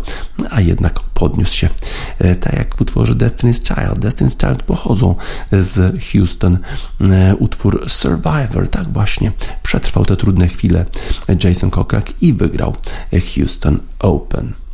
a 0.50 0.62
jednak 0.62 1.00
podniósł 1.00 1.56
się. 1.56 1.70
Tak 2.40 2.54
jak 2.54 2.76
w 2.76 2.82
utworze 2.82 3.16
Destiny's 3.16 3.62
Child. 3.68 4.05
Destiny's 4.06 4.38
Child 4.38 4.64
pochodzą 4.64 5.16
z 5.52 6.04
Houston. 6.12 6.58
E, 7.02 7.36
utwór 7.36 7.86
Survivor, 7.88 8.70
tak 8.70 8.94
właśnie, 8.94 9.32
przetrwał 9.64 10.06
te 10.06 10.18
trudne 10.18 10.48
chwile 10.48 10.86
Jason 11.44 11.70
Kokrak 11.70 12.24
i 12.24 12.34
wygrał 12.34 12.76
Houston 13.36 13.80
Open. 14.00 14.65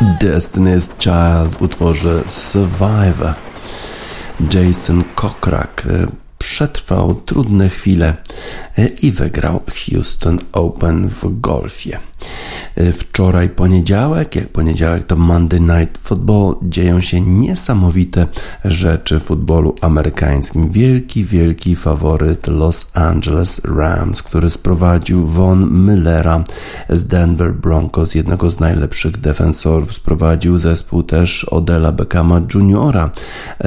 Destiny's 0.00 0.88
Child 0.98 1.56
w 1.56 1.62
utworze 1.62 2.22
Survivor. 2.28 3.34
Jason 4.52 5.04
Kokrak 5.14 5.86
e, 5.86 6.06
przetrwał 6.38 7.14
trudne 7.14 7.68
chwile 7.68 8.16
e, 8.78 8.86
i 8.86 9.12
wygrał 9.12 9.60
Houston 9.68 10.38
Open 10.52 11.08
w 11.08 11.40
golfie. 11.40 11.98
Y, 12.80 12.92
wczoraj 12.92 13.48
poniedziałek, 13.48 14.36
jak 14.36 14.48
poniedziałek 14.48 15.06
to 15.06 15.16
Monday 15.16 15.60
Night 15.60 15.98
Football, 15.98 16.54
dzieją 16.62 17.00
się 17.00 17.20
niesamowite 17.20 18.26
rzeczy 18.64 19.20
w 19.20 19.22
futbolu 19.24 19.74
amerykańskim. 19.80 20.70
Wielki, 20.70 21.24
wielki 21.24 21.76
faworyt 21.76 22.46
Los 22.46 22.86
Angeles 22.94 23.60
Rams, 23.64 24.22
który 24.22 24.50
sprowadził 24.50 25.26
Von 25.26 25.86
Millera 25.86 26.44
z 26.88 27.06
Denver 27.06 27.54
Broncos, 27.54 28.14
jednego 28.14 28.50
z 28.50 28.60
najlepszych 28.60 29.20
defensorów. 29.20 29.94
Sprowadził 29.94 30.58
zespół 30.58 31.02
też 31.02 31.44
Odela 31.44 31.92
Beckhama 31.92 32.40
Jr. 32.54 33.10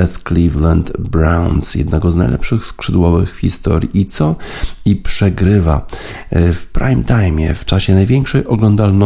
z 0.06 0.23
Cleveland 0.23 0.97
Browns, 0.97 1.76
jednego 1.76 2.12
z 2.12 2.15
najlepszych 2.15 2.65
skrzydłowych 2.65 3.36
w 3.36 3.39
historii. 3.39 3.89
I 3.93 4.06
co? 4.06 4.36
I 4.86 4.95
przegrywa 4.95 5.88
y, 6.36 6.54
w 6.54 6.67
prime 6.67 7.04
time, 7.04 7.56
w 7.56 7.65
czasie 7.65 7.93
największej 7.93 8.47
oglądalności 8.47 9.03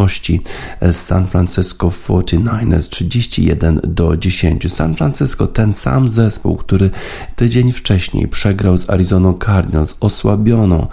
San 0.92 1.26
Francisco 1.26 1.92
49ers 2.08 2.88
31 2.88 3.80
do 3.84 4.16
10. 4.16 4.72
San 4.72 4.94
Francisco 4.94 5.46
ten 5.46 5.72
sam 5.72 6.10
zespół, 6.10 6.56
który 6.56 6.90
tydzień 7.36 7.72
wcześniej 7.72 8.28
przegrał 8.28 8.78
z 8.78 8.90
Arizona 8.90 9.34
Cardinals, 9.44 9.96
osłabioną, 10.00 10.86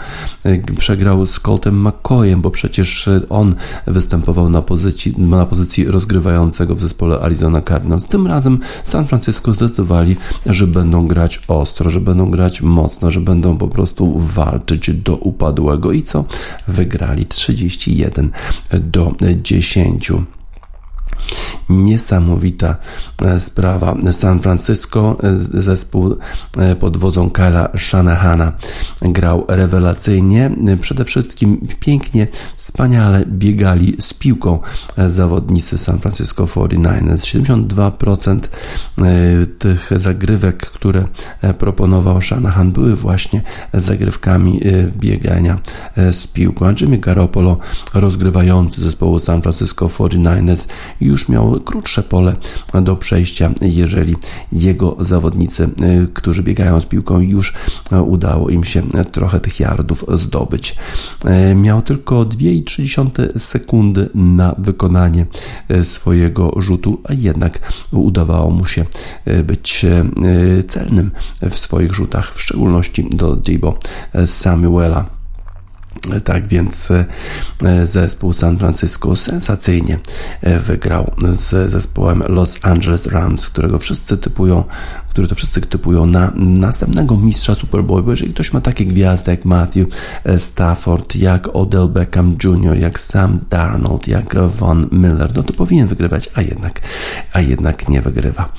przegrał 0.77 1.25
z 1.25 1.39
Coltem 1.39 1.87
McCoyem, 1.87 2.41
bo 2.41 2.51
przecież 2.51 3.09
on 3.29 3.55
występował 3.87 4.49
na 4.49 4.61
pozycji, 4.61 5.13
na 5.17 5.45
pozycji 5.45 5.85
rozgrywającego 5.85 6.75
w 6.75 6.81
zespole 6.81 7.19
Arizona 7.19 7.61
Cardinals. 7.61 8.05
Tym 8.07 8.27
razem 8.27 8.59
San 8.83 9.07
Francisco 9.07 9.53
zdecydowali, 9.53 10.15
że 10.45 10.67
będą 10.67 11.07
grać 11.07 11.41
ostro, 11.47 11.89
że 11.89 12.01
będą 12.01 12.31
grać 12.31 12.61
mocno, 12.61 13.11
że 13.11 13.21
będą 13.21 13.57
po 13.57 13.67
prostu 13.67 14.19
walczyć 14.19 14.93
do 14.93 15.15
upadłego 15.15 15.91
i 15.91 16.03
co? 16.03 16.25
Wygrali 16.67 17.25
31 17.25 18.31
do 18.91 19.15
10. 19.17 20.27
Niesamowita 21.69 22.75
e, 23.21 23.39
sprawa. 23.39 23.95
San 24.11 24.39
Francisco, 24.39 25.17
e, 25.23 25.61
zespół 25.61 26.17
e, 26.57 26.75
pod 26.75 26.97
wodzą 26.97 27.29
Kyla 27.29 27.69
Shanahana 27.77 28.51
grał 29.01 29.45
rewelacyjnie. 29.47 30.51
Przede 30.81 31.05
wszystkim 31.05 31.67
pięknie, 31.79 32.27
wspaniale 32.57 33.25
biegali 33.25 33.95
z 33.99 34.13
piłką 34.13 34.59
zawodnicy 35.07 35.77
San 35.77 35.99
Francisco 35.99 36.45
49ers. 36.45 37.41
72% 37.41 38.39
tych 39.59 39.89
zagrywek, 39.95 40.57
które 40.57 41.07
proponował 41.57 42.21
Shanahan 42.21 42.71
były 42.71 42.95
właśnie 42.95 43.41
zagrywkami 43.73 44.61
biegania 44.97 45.59
z 46.11 46.27
piłką. 46.27 46.65
Jimmy 46.81 46.97
Garoppolo 46.97 47.57
rozgrywający 47.93 48.81
zespołu 48.81 49.19
San 49.19 49.41
Francisco 49.41 49.87
49ers 49.87 50.67
już 51.01 51.29
miał 51.29 51.59
krótsze 51.59 52.03
pole 52.03 52.33
do 52.81 52.95
przejścia, 52.95 53.51
jeżeli 53.61 54.15
jego 54.51 54.95
zawodnicy, 54.99 55.63
y, 55.63 56.07
którzy 56.13 56.43
biegają 56.43 56.81
z 56.81 56.85
piłką, 56.85 57.19
już 57.19 57.53
y, 57.91 58.01
udało 58.01 58.49
im 58.49 58.63
się 58.63 58.81
trochę 59.11 59.39
tych 59.39 59.59
yardów 59.59 60.05
zdobyć. 60.13 60.75
Y, 61.51 61.55
miał 61.55 61.81
tylko 61.81 62.25
2,3 62.25 63.39
sekundy 63.39 64.09
na 64.15 64.55
wykonanie 64.57 65.25
swojego 65.83 66.51
rzutu, 66.57 67.01
a 67.03 67.13
jednak 67.13 67.59
udawało 67.91 68.51
mu 68.51 68.65
się 68.65 68.85
być 69.43 69.85
celnym 70.67 71.11
w 71.51 71.57
swoich 71.57 71.93
rzutach, 71.93 72.35
w 72.35 72.41
szczególności 72.41 73.09
do 73.11 73.35
Debo 73.35 73.77
Samuela. 74.25 75.14
Tak 76.23 76.47
więc 76.47 76.91
e, 76.91 77.05
zespół 77.85 78.33
San 78.33 78.57
Francisco 78.57 79.15
sensacyjnie 79.15 79.99
e, 80.41 80.59
wygrał 80.59 81.11
z 81.31 81.71
zespołem 81.71 82.23
Los 82.27 82.57
Angeles 82.61 83.05
Rams, 83.07 83.49
którego 83.49 83.79
wszyscy 83.79 84.17
typują 84.17 84.63
który 85.15 85.27
to 85.27 85.35
wszyscy 85.35 85.61
typują 85.61 86.05
na 86.05 86.31
następnego 86.35 87.17
mistrza 87.17 87.55
Super 87.55 87.83
Bowl, 87.83 88.03
bo 88.03 88.11
jeżeli 88.11 88.33
ktoś 88.33 88.53
ma 88.53 88.61
takie 88.61 88.85
gwiazdy 88.85 89.31
jak 89.31 89.45
Matthew 89.45 89.87
e, 90.23 90.39
Stafford, 90.39 91.15
jak 91.15 91.55
Odell 91.55 91.89
Beckham 91.89 92.37
Jr., 92.43 92.77
jak 92.77 92.99
Sam 92.99 93.39
Darnold, 93.49 94.07
jak 94.07 94.35
Von 94.47 94.87
Miller, 94.91 95.31
no 95.35 95.43
to 95.43 95.53
powinien 95.53 95.87
wygrywać, 95.87 96.29
a 96.33 96.41
jednak, 96.41 96.81
a 97.33 97.41
jednak 97.41 97.89
nie 97.89 98.01
wygrywa. 98.01 98.53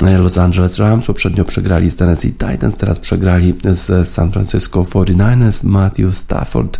Los 0.00 0.38
Angeles 0.38 0.78
Rams 0.78 1.06
poprzednio 1.06 1.44
przegrali 1.44 1.90
z 1.90 1.96
Tennessee 1.96 2.32
Titans, 2.32 2.76
teraz 2.76 2.98
przegrali 2.98 3.54
z 3.64 4.08
San 4.08 4.32
Francisco 4.32 4.82
49ers. 4.82 5.64
Matthew 5.64 6.16
Stafford 6.16 6.77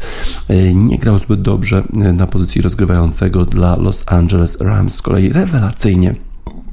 e, 0.48 0.74
nie 0.74 0.98
grał 0.98 1.18
zbyt 1.18 1.42
dobrze 1.42 1.82
na 1.92 2.26
pozycji 2.26 2.62
rozgrywającego 2.62 3.44
dla 3.44 3.76
Los 3.76 4.04
Angeles 4.06 4.60
Rams, 4.60 4.94
z 4.94 5.02
kolei 5.02 5.28
rewelacyjnie 5.28 6.14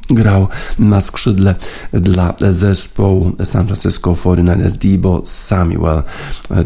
grał 0.09 0.47
na 0.79 1.01
skrzydle 1.01 1.55
dla 1.93 2.33
zespołu 2.49 3.31
San 3.43 3.67
Francisco 3.67 4.11
49ers 4.11 4.77
Debo 4.77 5.21
Samuel. 5.25 6.03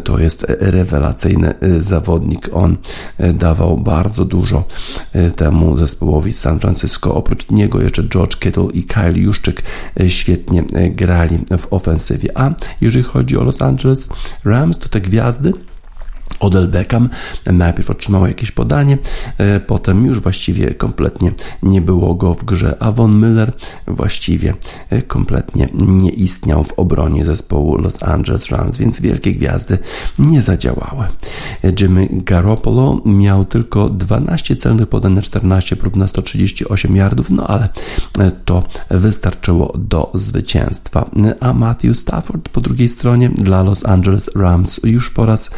To 0.04 0.18
jest 0.18 0.46
rewelacyjny 0.48 1.54
zawodnik. 1.78 2.48
On 2.52 2.76
dawał 3.34 3.76
bardzo 3.76 4.24
dużo 4.24 4.64
temu 5.36 5.76
zespołowi 5.76 6.32
San 6.32 6.60
Francisco. 6.60 7.14
Oprócz 7.14 7.50
niego 7.50 7.82
jeszcze 7.82 8.08
George 8.08 8.38
Kittle 8.38 8.68
i 8.72 8.82
Kyle 8.82 9.18
Juszczyk 9.18 9.62
świetnie 10.08 10.64
grali 10.90 11.38
w 11.60 11.72
ofensywie. 11.72 12.38
A 12.38 12.54
jeżeli 12.80 13.04
chodzi 13.04 13.36
o 13.36 13.44
Los 13.44 13.62
Angeles 13.62 14.08
Rams, 14.44 14.78
to 14.78 14.88
te 14.88 15.00
gwiazdy 15.00 15.52
Odell 16.40 16.68
Beckham 16.68 17.08
najpierw 17.46 17.90
otrzymał 17.90 18.26
jakieś 18.26 18.50
podanie, 18.50 18.98
e, 19.38 19.60
potem 19.60 20.06
już 20.06 20.20
właściwie 20.20 20.74
kompletnie 20.74 21.32
nie 21.62 21.80
było 21.80 22.14
go 22.14 22.34
w 22.34 22.44
grze, 22.44 22.76
a 22.80 22.92
Von 22.92 23.20
Miller 23.20 23.52
właściwie 23.86 24.54
e, 24.90 25.02
kompletnie 25.02 25.68
nie 25.74 26.10
istniał 26.10 26.64
w 26.64 26.72
obronie 26.72 27.24
zespołu 27.24 27.78
Los 27.78 28.02
Angeles 28.02 28.48
Rams, 28.48 28.78
więc 28.78 29.00
wielkie 29.00 29.32
gwiazdy 29.32 29.78
nie 30.18 30.42
zadziałały. 30.42 31.06
Jimmy 31.80 32.08
Garoppolo 32.10 33.00
miał 33.04 33.44
tylko 33.44 33.88
12 33.88 34.56
celnych 34.56 34.86
podań 34.86 35.12
na 35.12 35.22
14 35.22 35.76
prób 35.76 35.96
na 35.96 36.08
138 36.08 36.96
yardów, 36.96 37.30
no 37.30 37.46
ale 37.46 37.68
e, 38.18 38.30
to 38.30 38.62
wystarczyło 38.90 39.74
do 39.78 40.10
zwycięstwa. 40.14 41.10
A 41.40 41.52
Matthew 41.52 41.98
Stafford 41.98 42.48
po 42.48 42.60
drugiej 42.60 42.88
stronie 42.88 43.28
dla 43.28 43.62
Los 43.62 43.86
Angeles 43.86 44.30
Rams 44.36 44.80
już 44.84 45.10
po 45.10 45.26
raz 45.26 45.50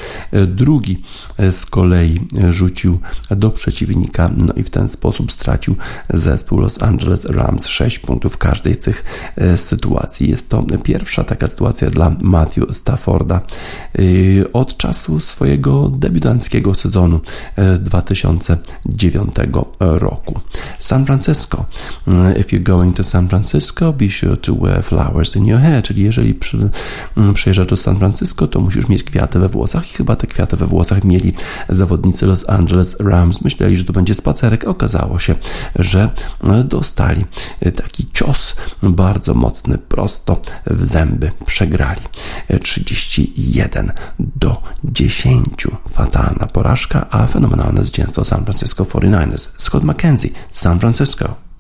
drugi 0.47 0.83
drugi 0.83 1.03
e, 1.39 1.53
z 1.53 1.67
kolei 1.67 2.21
e, 2.39 2.53
rzucił 2.53 2.99
do 3.31 3.51
przeciwnika, 3.51 4.31
no 4.37 4.55
i 4.57 4.63
w 4.63 4.71
ten 4.71 4.89
sposób 4.89 5.33
stracił 5.33 5.77
zespół 6.15 6.61
Los 6.61 6.83
Angeles 6.83 7.25
Rams 7.25 7.67
6 7.67 7.99
punktów 7.99 8.35
w 8.35 8.39
każdej 8.39 8.75
z 8.75 8.79
tych 8.79 9.05
e, 9.37 9.57
sytuacji. 9.57 10.31
Jest 10.31 10.49
to 10.49 10.65
pierwsza 10.85 11.25
taka 11.25 11.49
sytuacja 11.49 11.91
dla 11.91 12.17
Matthew 12.21 12.77
Stafforda 12.77 13.41
od 14.53 14.77
czasu 14.77 15.21
swojego 15.21 15.92
debiutanckiego 15.99 16.75
sezonu 16.75 17.21
2009 17.81 19.35
roku. 19.79 20.41
San 20.79 21.07
Francisco. 21.07 21.65
If 22.41 22.57
you're 22.57 22.63
going 22.63 22.97
to 22.97 23.05
San 23.05 23.29
Francisco, 23.29 23.93
be 23.93 24.09
sure 24.09 24.37
to 24.37 24.55
wear 24.55 24.85
flowers 24.85 25.37
in 25.37 25.47
your 25.47 25.61
hair, 25.61 25.83
czyli 25.83 26.03
jeżeli 26.03 26.35
przy, 26.35 26.71
przyjeżdżasz 27.35 27.67
do 27.67 27.77
San 27.77 27.97
Francisco, 27.97 28.47
to 28.47 28.61
musisz 28.61 28.89
mieć 28.89 29.05
kwiaty 29.05 29.39
we 29.39 29.49
włosach 29.49 29.91
i 29.91 29.95
chyba 29.97 30.17
te 30.17 30.27
kwiaty 30.27 30.57
we 30.57 30.67
włosach 30.67 31.05
mieli 31.05 31.33
zawodnicy 31.69 32.27
Los 32.27 32.49
Angeles 32.49 32.97
Rams. 33.01 33.43
Myśleli, 33.43 33.77
że 33.77 33.85
to 33.85 33.93
będzie 33.93 34.15
spacerek. 34.15 34.65
Okazało 34.65 35.19
się, 35.19 35.35
że 35.77 36.11
dostali 36.65 37.25
taki 37.77 38.07
cios 38.13 38.57
bardzo 38.83 39.35
mocny, 39.35 39.79
prosto 39.79 40.41
w 40.67 40.87
zęby. 40.87 41.33
Przegrali 41.47 42.01
31 42.63 43.93
do 44.19 44.63
10. 44.85 45.67
Fatalna 45.91 46.47
porażka, 46.47 47.07
a 47.11 47.27
fenomenalne 47.27 47.83
zwycięstwo 47.83 48.25
San 48.25 48.45
Francisco 48.45 48.85
49ers. 48.85 49.49
Scott 49.57 49.85
McKenzie, 49.85 50.31
San 50.51 50.81
Francisco. 50.81 51.52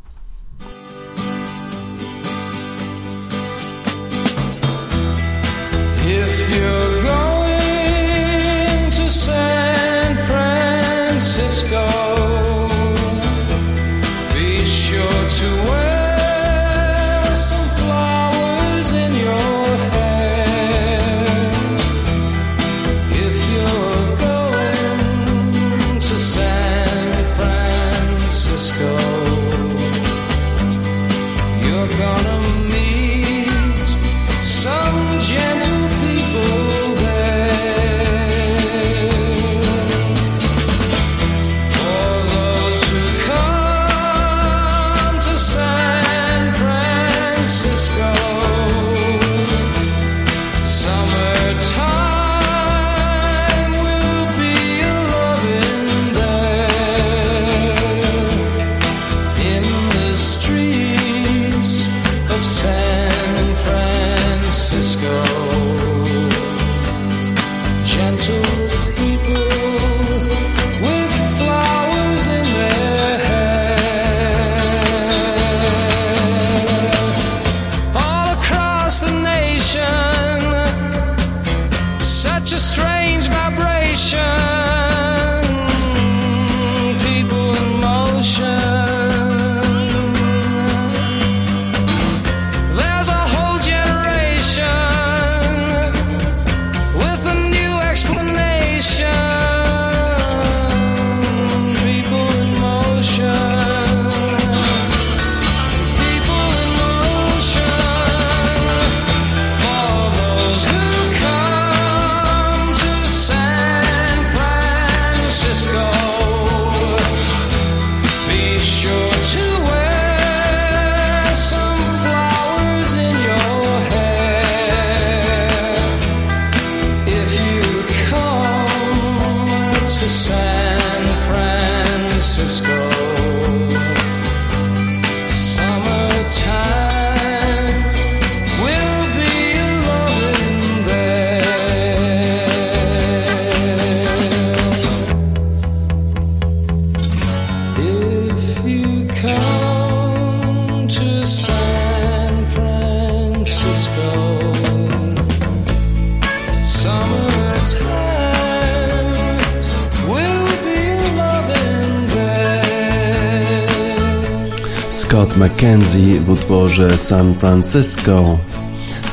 Scott 165.13 165.37
McKenzie 165.37 166.21
w 166.21 166.31
utworze 166.31 166.99
San 166.99 167.35
Francisco. 167.35 168.39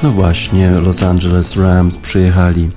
No 0.04 0.12
właśnie, 0.12 0.72
Los 0.72 1.04
Angeles 1.04 1.56
Rams 1.56 1.98
przyjechali 1.98 2.70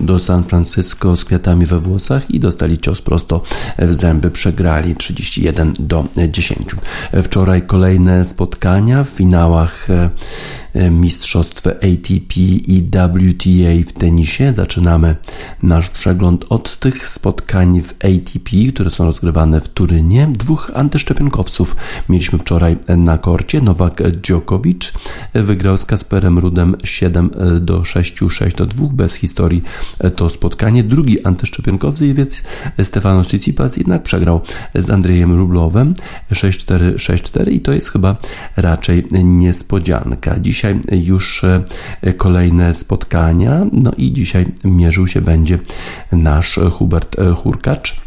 do 0.00 0.18
San 0.18 0.44
Francisco 0.44 1.16
z 1.16 1.24
kwiatami 1.24 1.66
we 1.66 1.80
włosach 1.80 2.30
i 2.30 2.40
dostali 2.40 2.78
cios 2.78 3.02
prosto 3.02 3.42
w 3.78 3.94
zęby. 3.94 4.30
Przegrali 4.30 4.96
31 4.96 5.74
do 5.78 6.04
10. 6.28 6.58
Wczoraj 7.22 7.62
kolejne 7.62 8.24
spotkania 8.24 9.04
w 9.04 9.08
finałach 9.08 9.90
e, 9.90 10.10
mistrzostw 10.90 11.66
ATP 11.66 12.40
i 12.66 12.82
WTA 12.82 13.90
w 13.90 13.92
tenisie. 13.92 14.52
Zaczynamy 14.52 15.16
nasz 15.62 15.90
przegląd 15.90 16.44
od 16.48 16.78
tych 16.78 17.08
spotkań 17.08 17.82
w 17.82 17.90
ATP, 17.92 18.50
które 18.74 18.90
są 18.90 19.04
rozgrywane 19.04 19.60
w 19.60 19.68
Turynie. 19.68 20.28
Dwóch 20.38 20.70
antyszczepionkowców 20.74 21.76
mieliśmy 22.08 22.38
wczoraj 22.38 22.76
na 22.96 23.18
korcie. 23.18 23.60
Nowak 23.60 24.10
Djokovic 24.10 24.92
wygrał 25.34 25.78
z 25.78 25.84
Kasperem 25.84 26.38
Rudem 26.38 26.76
7 26.84 27.30
do 27.60 27.84
6, 27.84 28.18
6 28.30 28.56
do 28.56 28.66
2 28.66 28.88
bez 28.92 29.14
historii 29.14 29.62
to 30.16 30.30
spotkanie. 30.30 30.82
Drugi 30.82 31.24
antyszczepionkowiec 31.24 32.42
Stefano 32.82 33.24
Tsitsipas 33.24 33.76
jednak 33.76 34.02
przegrał 34.02 34.40
z 34.74 34.90
Andrzejem 34.90 35.32
Rublowem 35.32 35.94
6-4, 36.32 36.94
6-4 36.94 37.52
i 37.52 37.60
to 37.60 37.72
jest 37.72 37.90
chyba 37.90 38.16
raczej 38.56 39.04
niespodzianka. 39.24 40.40
Dzisiaj 40.40 40.65
już 40.92 41.42
kolejne 42.16 42.74
spotkania, 42.74 43.66
no 43.72 43.92
i 43.96 44.12
dzisiaj 44.12 44.46
mierzył 44.64 45.06
się 45.06 45.20
będzie 45.20 45.58
nasz 46.12 46.58
Hubert 46.72 47.16
Hurkacz 47.36 48.05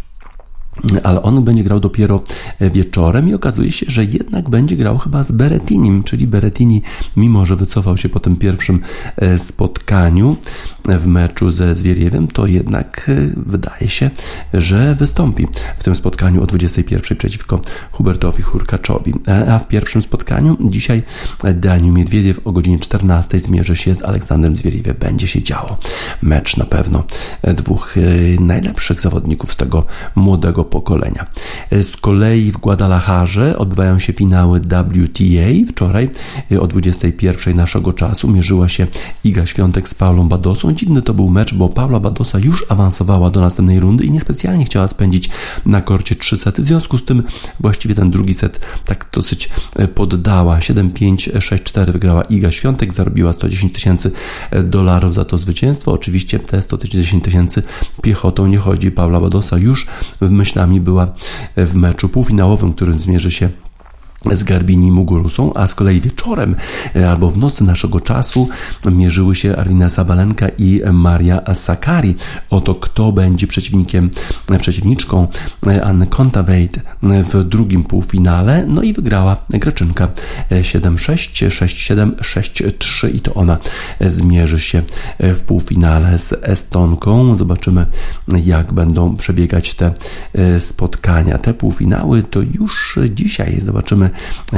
ale 1.04 1.22
on 1.22 1.44
będzie 1.44 1.64
grał 1.64 1.80
dopiero 1.80 2.22
wieczorem 2.60 3.30
i 3.30 3.34
okazuje 3.34 3.72
się, 3.72 3.86
że 3.90 4.06
jednak 4.06 4.50
będzie 4.50 4.76
grał 4.76 4.98
chyba 4.98 5.24
z 5.24 5.32
Berettinim, 5.32 6.04
czyli 6.04 6.28
Berettini, 6.28 6.82
mimo 7.18 7.46
że 7.46 7.56
wycofał 7.56 7.98
się 7.98 8.10
po 8.10 8.20
tym 8.20 8.36
pierwszym 8.36 8.82
e, 9.16 9.40
spotkaniu 9.40 10.38
w 10.86 11.06
meczu 11.06 11.52
ze 11.52 11.76
Zwieriewem, 11.76 12.28
to 12.28 12.48
jednak 12.48 13.10
e, 13.10 13.30
wydaje 13.36 13.88
się, 13.88 14.10
że 14.54 14.96
wystąpi 14.96 15.48
w 15.80 15.84
tym 15.84 15.96
spotkaniu 15.96 16.44
o 16.44 16.46
21 16.46 17.18
przeciwko 17.18 17.62
Hubertowi 17.92 18.44
Hurkaczowi. 18.44 19.14
E, 19.28 19.54
a 19.54 19.60
w 19.60 19.68
pierwszym 19.68 20.02
spotkaniu 20.02 20.58
dzisiaj 20.62 21.02
Daniel 21.56 21.94
Miedwiediew 21.94 22.48
o 22.48 22.52
godzinie 22.52 22.80
14 22.80 23.40
zmierzy 23.40 23.76
się 23.76 23.96
z 23.96 24.04
Aleksandrem 24.04 24.58
Zwieriewem. 24.58 24.96
Będzie 25.00 25.28
się 25.28 25.44
działo. 25.44 25.78
Mecz 26.22 26.58
na 26.58 26.66
pewno 26.66 27.04
dwóch 27.44 27.96
najlepszych 28.40 29.02
zawodników 29.02 29.54
z 29.54 29.56
tego 29.56 29.86
młodego 30.16 30.64
pokolenia. 30.70 31.26
Z 31.72 31.98
kolei 31.98 32.52
w 32.52 32.58
Guadalajarze 32.58 33.58
odbywają 33.58 34.00
się 34.00 34.14
finały 34.14 34.60
WTA. 34.60 35.70
Wczoraj 35.70 36.10
o 36.60 36.68
21 36.68 37.56
naszego 37.56 37.94
czasu 37.94 38.28
mierzyła 38.28 38.70
się 38.70 38.88
Iga 39.24 39.46
Świątek 39.46 39.90
z 39.90 39.94
Paulą 39.94 40.28
Badosą. 40.30 40.74
Dziwny 40.74 41.02
to 41.02 41.14
był 41.14 41.30
mecz, 41.30 41.54
bo 41.54 41.70
Paula 41.70 42.00
Badosa 42.00 42.40
już 42.40 42.66
awansowała 42.70 43.30
do 43.30 43.42
następnej 43.42 43.80
rundy 43.80 44.06
i 44.06 44.12
niespecjalnie 44.12 44.66
chciała 44.66 44.88
spędzić 44.88 45.30
na 45.66 45.82
korcie 45.82 46.16
3 46.16 46.38
sety. 46.38 46.62
W 46.62 46.66
związku 46.66 46.98
z 46.98 47.06
tym 47.06 47.24
właściwie 47.60 47.96
ten 47.96 48.12
drugi 48.12 48.34
set 48.34 48.60
tak 48.86 49.10
dosyć 49.14 49.50
poddała. 49.96 50.60
7-5, 50.60 51.16
6-4 51.16 51.92
wygrała 51.92 52.22
Iga 52.22 52.52
Świątek, 52.52 52.94
zarobiła 52.94 53.34
110 53.34 53.74
tysięcy 53.74 54.12
dolarów 54.64 55.14
za 55.14 55.26
to 55.26 55.38
zwycięstwo. 55.38 55.92
Oczywiście 55.92 56.40
te 56.40 56.62
110 56.62 57.24
tysięcy 57.24 57.64
piechotą 58.02 58.48
nie 58.48 58.58
chodzi. 58.58 58.92
Paula 58.92 59.20
Badosa 59.20 59.58
już 59.58 59.88
w 60.22 60.32
myśl 60.32 60.59
myślami 60.60 60.82
była 60.82 61.08
w 61.58 61.76
meczu 61.76 62.10
półfinałowym, 62.10 62.74
którym 62.74 63.00
zmierzy 63.00 63.32
się 63.32 63.50
z 64.26 64.44
Garbini 64.44 64.92
Mugurusą, 64.92 65.54
a 65.54 65.68
z 65.68 65.76
kolei 65.76 66.02
wieczorem 66.02 66.56
e, 66.96 67.10
albo 67.10 67.32
w 67.32 67.38
nocy 67.38 67.64
naszego 67.64 68.00
czasu 68.00 68.50
mierzyły 68.92 69.36
się 69.36 69.56
Arlina 69.56 69.90
Sabalenka 69.90 70.48
i 70.58 70.82
Maria 70.94 71.56
Sakari. 71.56 72.16
Oto 72.50 72.76
kto 72.76 73.12
będzie 73.12 73.48
przeciwnikiem, 73.48 74.10
e, 74.50 74.60
przeciwniczką 74.60 75.28
e, 75.68 75.84
Anny 75.84 76.08
Kontaveit 76.08 76.80
w 77.04 77.44
drugim 77.44 77.84
półfinale. 77.84 78.66
No 78.68 78.82
i 78.82 78.94
wygrała 78.94 79.38
Greczynka 79.50 80.08
7-6, 80.52 81.50
6-7, 81.50 82.12
6-3 82.16 83.16
i 83.16 83.22
to 83.22 83.34
ona 83.34 83.58
zmierzy 84.02 84.60
się 84.60 84.82
w 85.20 85.40
półfinale 85.40 86.20
z 86.20 86.34
Estonką. 86.42 87.38
Zobaczymy 87.38 87.86
jak 88.46 88.74
będą 88.74 89.16
przebiegać 89.16 89.74
te 89.74 89.94
spotkania. 90.60 91.38
Te 91.38 91.54
półfinały 91.54 92.24
to 92.24 92.40
już 92.42 93.00
dzisiaj 93.16 93.62
zobaczymy 93.66 94.09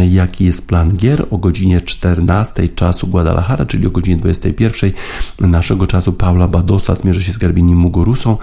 jaki 0.10 0.46
jest 0.46 0.68
plan 0.68 0.98
gier. 0.98 1.26
O 1.30 1.38
godzinie 1.38 1.82
14 1.82 2.70
czasu 2.70 3.08
Guadalajara, 3.08 3.66
czyli 3.66 3.88
o 3.88 3.92
godzinie 3.92 4.18
21 4.18 4.92
naszego 5.40 5.88
czasu 5.88 6.14
Paula 6.14 6.48
Badosa 6.48 6.96
zmierzy 6.96 7.24
się 7.24 7.32
z 7.32 7.38
Garbinim 7.38 7.78
Mugurusą, 7.78 8.38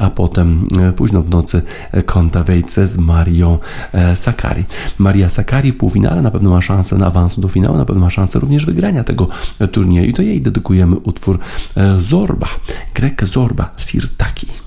a 0.00 0.10
potem 0.10 0.64
e, 0.80 0.92
późno 0.92 1.22
w 1.22 1.30
nocy 1.30 1.62
Konta 2.06 2.42
Wejce 2.42 2.86
z 2.86 2.98
Marią 2.98 3.58
e, 3.92 4.16
Sakari. 4.16 4.64
Maria 4.98 5.30
Sakari 5.30 5.72
w 5.72 5.76
półfinale 5.76 6.22
na 6.22 6.30
pewno 6.30 6.50
ma 6.50 6.62
szansę 6.62 6.96
na 6.96 7.06
awans 7.06 7.40
do 7.40 7.48
finału, 7.48 7.76
na 7.76 7.84
pewno 7.84 8.02
ma 8.02 8.10
szansę 8.10 8.38
również 8.38 8.66
wygrania 8.66 9.04
tego 9.04 9.28
turnieju 9.72 10.10
i 10.10 10.12
to 10.12 10.22
jej 10.22 10.40
dedykujemy 10.40 10.96
utwór 10.96 11.38
e, 11.76 12.00
Zorba, 12.00 12.48
Grek 12.94 13.26
Zorba. 13.26 13.70
Sirtaki 13.76 14.65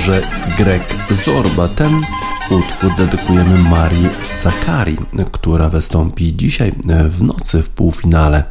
w 0.00 0.02
utworze 0.02 0.22
Greg 0.58 0.82
Zorba. 1.24 1.68
Ten 1.68 2.00
utwór 2.50 2.96
dedykujemy 2.98 3.58
Marii 3.58 4.08
Sakari, 4.24 4.96
która 5.32 5.68
wystąpi 5.68 6.36
dzisiaj 6.36 6.72
w 7.08 7.22
nocy 7.22 7.62
w 7.62 7.70
półfinale 7.70 8.44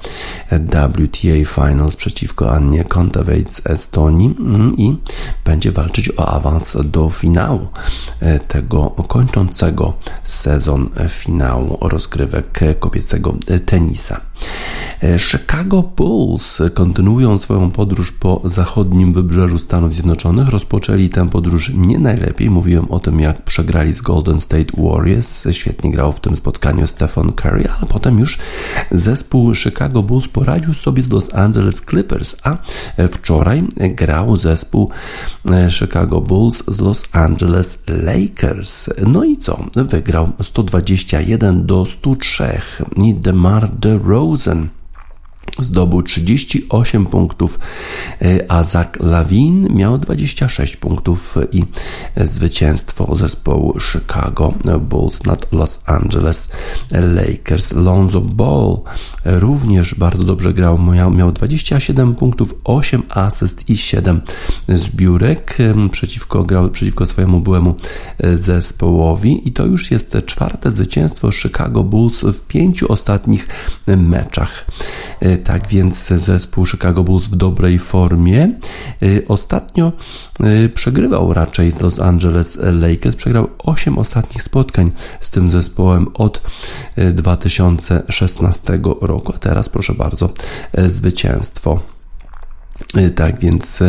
WTA 0.51 1.45
Finals 1.45 1.95
przeciwko 1.95 2.51
Annie 2.51 2.83
Kontaveit 2.83 3.53
z 3.53 3.67
Estonii 3.67 4.35
i 4.77 4.97
będzie 5.45 5.71
walczyć 5.71 6.11
o 6.17 6.27
awans 6.27 6.77
do 6.85 7.09
finału 7.09 7.67
tego 8.47 8.89
kończącego 8.89 9.93
sezon 10.23 10.89
finału 11.09 11.77
rozgrywek 11.81 12.59
kobiecego 12.79 13.33
tenisa. 13.65 14.28
Chicago 15.17 15.83
Bulls 15.83 16.61
kontynuują 16.73 17.39
swoją 17.39 17.71
podróż 17.71 18.11
po 18.11 18.41
zachodnim 18.45 19.13
wybrzeżu 19.13 19.57
Stanów 19.57 19.93
Zjednoczonych. 19.93 20.49
Rozpoczęli 20.49 21.09
tę 21.09 21.29
podróż 21.29 21.71
nie 21.73 21.99
najlepiej. 21.99 22.49
Mówiłem 22.49 22.91
o 22.91 22.99
tym, 22.99 23.19
jak 23.19 23.41
przegrali 23.41 23.93
z 23.93 24.01
Golden 24.01 24.39
State 24.39 24.65
Warriors. 24.77 25.47
Świetnie 25.51 25.91
grał 25.91 26.11
w 26.11 26.19
tym 26.19 26.35
spotkaniu 26.35 26.87
Stephen 26.87 27.31
Curry, 27.31 27.69
ale 27.77 27.87
potem 27.89 28.19
już 28.19 28.37
zespół 28.91 29.55
Chicago 29.55 30.03
Bulls 30.03 30.27
poradził 30.27 30.73
sobie 30.73 31.03
z 31.03 31.11
Los 31.11 31.33
Angeles 31.33 31.81
Clippers, 31.81 32.35
a 32.43 32.57
wczoraj 33.11 33.63
grał 33.77 34.37
zespół 34.37 34.89
Chicago 35.69 36.21
Bulls 36.21 36.63
z 36.67 36.79
Los 36.79 37.03
Angeles 37.11 37.83
Lakers. 37.87 38.89
No 39.07 39.23
i 39.23 39.37
co? 39.37 39.63
Wygrał 39.75 40.29
121 40.41 41.65
do 41.65 41.85
103 41.85 42.59
i 43.03 43.13
DeMar 43.13 43.69
DeRozan 43.79 44.67
zdobył 45.59 46.03
38 46.03 47.05
punktów, 47.05 47.59
e, 48.21 48.51
a 48.51 48.63
Zach 48.63 48.99
Lawin 48.99 49.67
miał 49.73 49.97
26 49.97 50.77
punktów 50.77 51.37
i 51.51 51.63
zwycięstwo 52.17 53.15
zespołu 53.15 53.79
Chicago 53.79 54.53
Bulls 54.79 55.23
nad 55.23 55.51
Los 55.51 55.79
Angeles 55.85 56.49
Lakers. 56.91 57.71
Lonzo 57.71 58.21
Ball 58.21 58.77
również 59.25 59.95
bardzo 59.95 60.23
dobrze 60.23 60.53
grał, 60.53 60.79
miał, 60.79 61.11
miał 61.11 61.31
27 61.31 62.15
punktów, 62.15 62.55
8 62.63 63.03
asyst 63.09 63.69
i 63.69 63.77
7 63.77 64.21
zbiórek 64.67 65.57
przeciwko, 65.91 66.43
grał 66.43 66.69
przeciwko 66.69 67.05
swojemu 67.05 67.39
byłemu 67.39 67.75
e, 68.17 68.37
zespołowi 68.37 69.47
i 69.47 69.51
to 69.51 69.65
już 69.65 69.91
jest 69.91 70.17
czwarte 70.25 70.71
zwycięstwo 70.71 71.31
Chicago 71.31 71.83
Bulls 71.83 72.21
w 72.21 72.41
pięciu 72.41 72.91
ostatnich 72.91 73.47
meczach. 73.87 74.65
Tak 75.43 75.67
więc 75.67 76.07
zespół 76.07 76.65
Chicago 76.65 77.03
Bulls 77.03 77.27
w 77.27 77.35
dobrej 77.35 77.79
formie. 77.79 78.51
Y, 79.03 79.23
ostatnio 79.27 79.93
y, 80.65 80.69
przegrywał 80.69 81.33
raczej 81.33 81.71
z 81.71 81.81
Los 81.81 81.99
Angeles 81.99 82.57
Lakers. 82.61 83.15
Przegrał 83.15 83.49
8 83.57 83.97
ostatnich 83.97 84.43
spotkań 84.43 84.91
z 85.21 85.29
tym 85.29 85.49
zespołem 85.49 86.07
od 86.13 86.41
2016 87.13 88.73
y, 88.73 88.79
roku. 89.01 89.33
A 89.35 89.37
teraz 89.37 89.69
proszę 89.69 89.93
bardzo, 89.93 90.29
zwycięstwo. 90.77 91.98
E, 92.95 93.09
tak 93.09 93.39
więc 93.39 93.79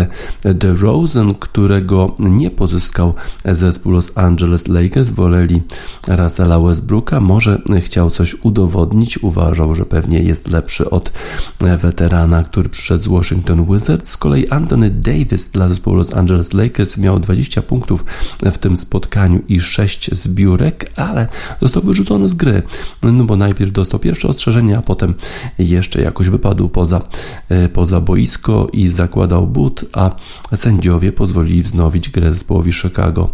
The 0.59 0.74
Rosen, 0.74 1.34
którego 1.34 2.14
nie 2.18 2.51
pozyskał 2.51 3.14
zespół 3.45 3.93
Los 3.93 4.12
Angeles 4.14 4.68
Lakers, 4.68 5.11
woleli 5.11 5.62
Russella 6.09 6.61
Westbrooka. 6.61 7.20
Może 7.20 7.62
chciał 7.80 8.11
coś 8.11 8.36
udowodnić, 8.43 9.22
uważał, 9.22 9.74
że 9.74 9.86
pewnie 9.86 10.22
jest 10.22 10.49
lepszy 10.49 10.91
od 10.91 11.12
weterana, 11.61 12.43
który 12.43 12.68
przyszedł 12.68 13.05
z 13.05 13.09
Washington 13.09 13.66
Wizards. 13.66 14.11
Z 14.11 14.16
kolei 14.16 14.49
Anthony 14.49 14.91
Davis 14.91 15.49
dla 15.49 15.68
zespołu 15.68 15.97
Los 15.97 16.14
Angeles 16.14 16.53
Lakers 16.53 16.97
miał 16.97 17.20
20 17.20 17.62
punktów 17.62 18.05
w 18.43 18.59
tym 18.59 18.76
spotkaniu 18.76 19.43
i 19.49 19.61
6 19.61 20.14
zbiórek, 20.14 20.91
ale 20.97 21.26
został 21.62 21.82
wyrzucony 21.82 22.28
z 22.28 22.34
gry, 22.34 22.62
no 23.03 23.24
bo 23.24 23.36
najpierw 23.36 23.72
dostał 23.72 24.01
pierwsze 24.01 24.28
ostrzeżenie, 24.28 24.78
a 24.78 24.82
potem 24.82 25.14
jeszcze 25.59 26.03
jakoś 26.03 26.28
wypadł 26.28 26.68
poza, 26.68 27.03
e, 27.49 27.68
poza 27.68 28.01
boisko 28.01 28.68
i 28.72 28.80
zakładał 28.89 29.47
but, 29.47 29.85
a 29.93 30.11
sędziowie 30.57 31.12
pozwolili 31.12 31.62
wznowić 31.62 32.09
grę 32.09 32.33
zespołowi 32.33 32.72
Chicago 32.72 33.31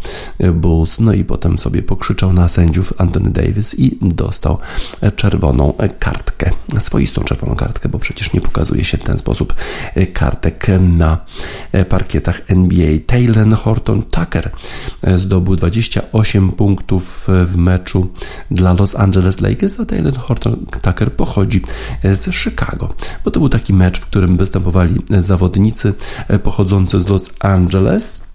Bulls. 0.55 1.01
No 1.01 1.13
i 1.13 1.25
potem 1.25 1.59
sobie 1.59 1.83
pokrzyczał 1.83 2.33
na 2.33 2.49
sędziów 2.49 2.93
Anthony 2.99 3.31
Davis 3.31 3.79
i 3.79 3.99
dostał 4.03 4.59
czerwoną 5.17 5.73
kartkę. 5.99 6.51
Swoistą 6.79 7.25
czerwoną 7.25 7.55
kartkę, 7.55 7.89
bo 7.89 7.99
przecież 7.99 8.33
nie 8.33 8.41
pokazuje 8.41 8.85
się 8.85 8.99
w 8.99 9.03
ten 9.03 9.19
sposób 9.19 9.55
kartek 10.13 10.67
na 10.81 11.19
parkietach 11.89 12.41
NBA. 12.47 12.99
Taylor 13.07 13.57
Horton 13.57 14.03
Tucker 14.03 14.51
zdobył 15.17 15.57
28 15.57 16.53
punktów 16.53 17.29
w 17.47 17.57
meczu 17.57 18.11
dla 18.51 18.75
Los 18.75 18.97
Angeles 18.97 19.41
Lakers, 19.41 19.81
a 19.81 19.85
Taylor 19.85 20.17
Horton 20.17 20.67
Tucker 20.83 21.13
pochodzi 21.13 21.63
z 22.05 22.35
Chicago, 22.35 22.95
bo 23.25 23.31
to 23.31 23.41
był 23.41 23.49
taki 23.49 23.75
mecz, 23.75 24.01
w 24.01 24.07
którym 24.07 24.37
występowali 24.37 24.95
zawodnicy 25.19 25.36
zawodnicy 25.37 25.95
e, 26.29 26.39
pochodzący 26.39 27.01
z 27.01 27.09
Los 27.09 27.31
Angeles 27.41 28.26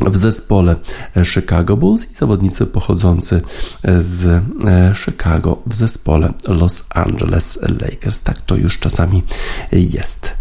w 0.00 0.16
zespole 0.16 0.76
Chicago 1.24 1.76
Bulls 1.76 2.12
i 2.12 2.14
zawodnicy 2.14 2.66
pochodzący 2.66 3.40
z 3.98 4.24
e, 4.26 4.42
Chicago 5.04 5.62
w 5.66 5.74
zespole 5.74 6.32
Los 6.48 6.84
Angeles 6.90 7.58
Lakers. 7.62 8.20
Tak 8.22 8.40
to 8.40 8.56
już 8.56 8.78
czasami 8.78 9.22
jest. 9.72 10.32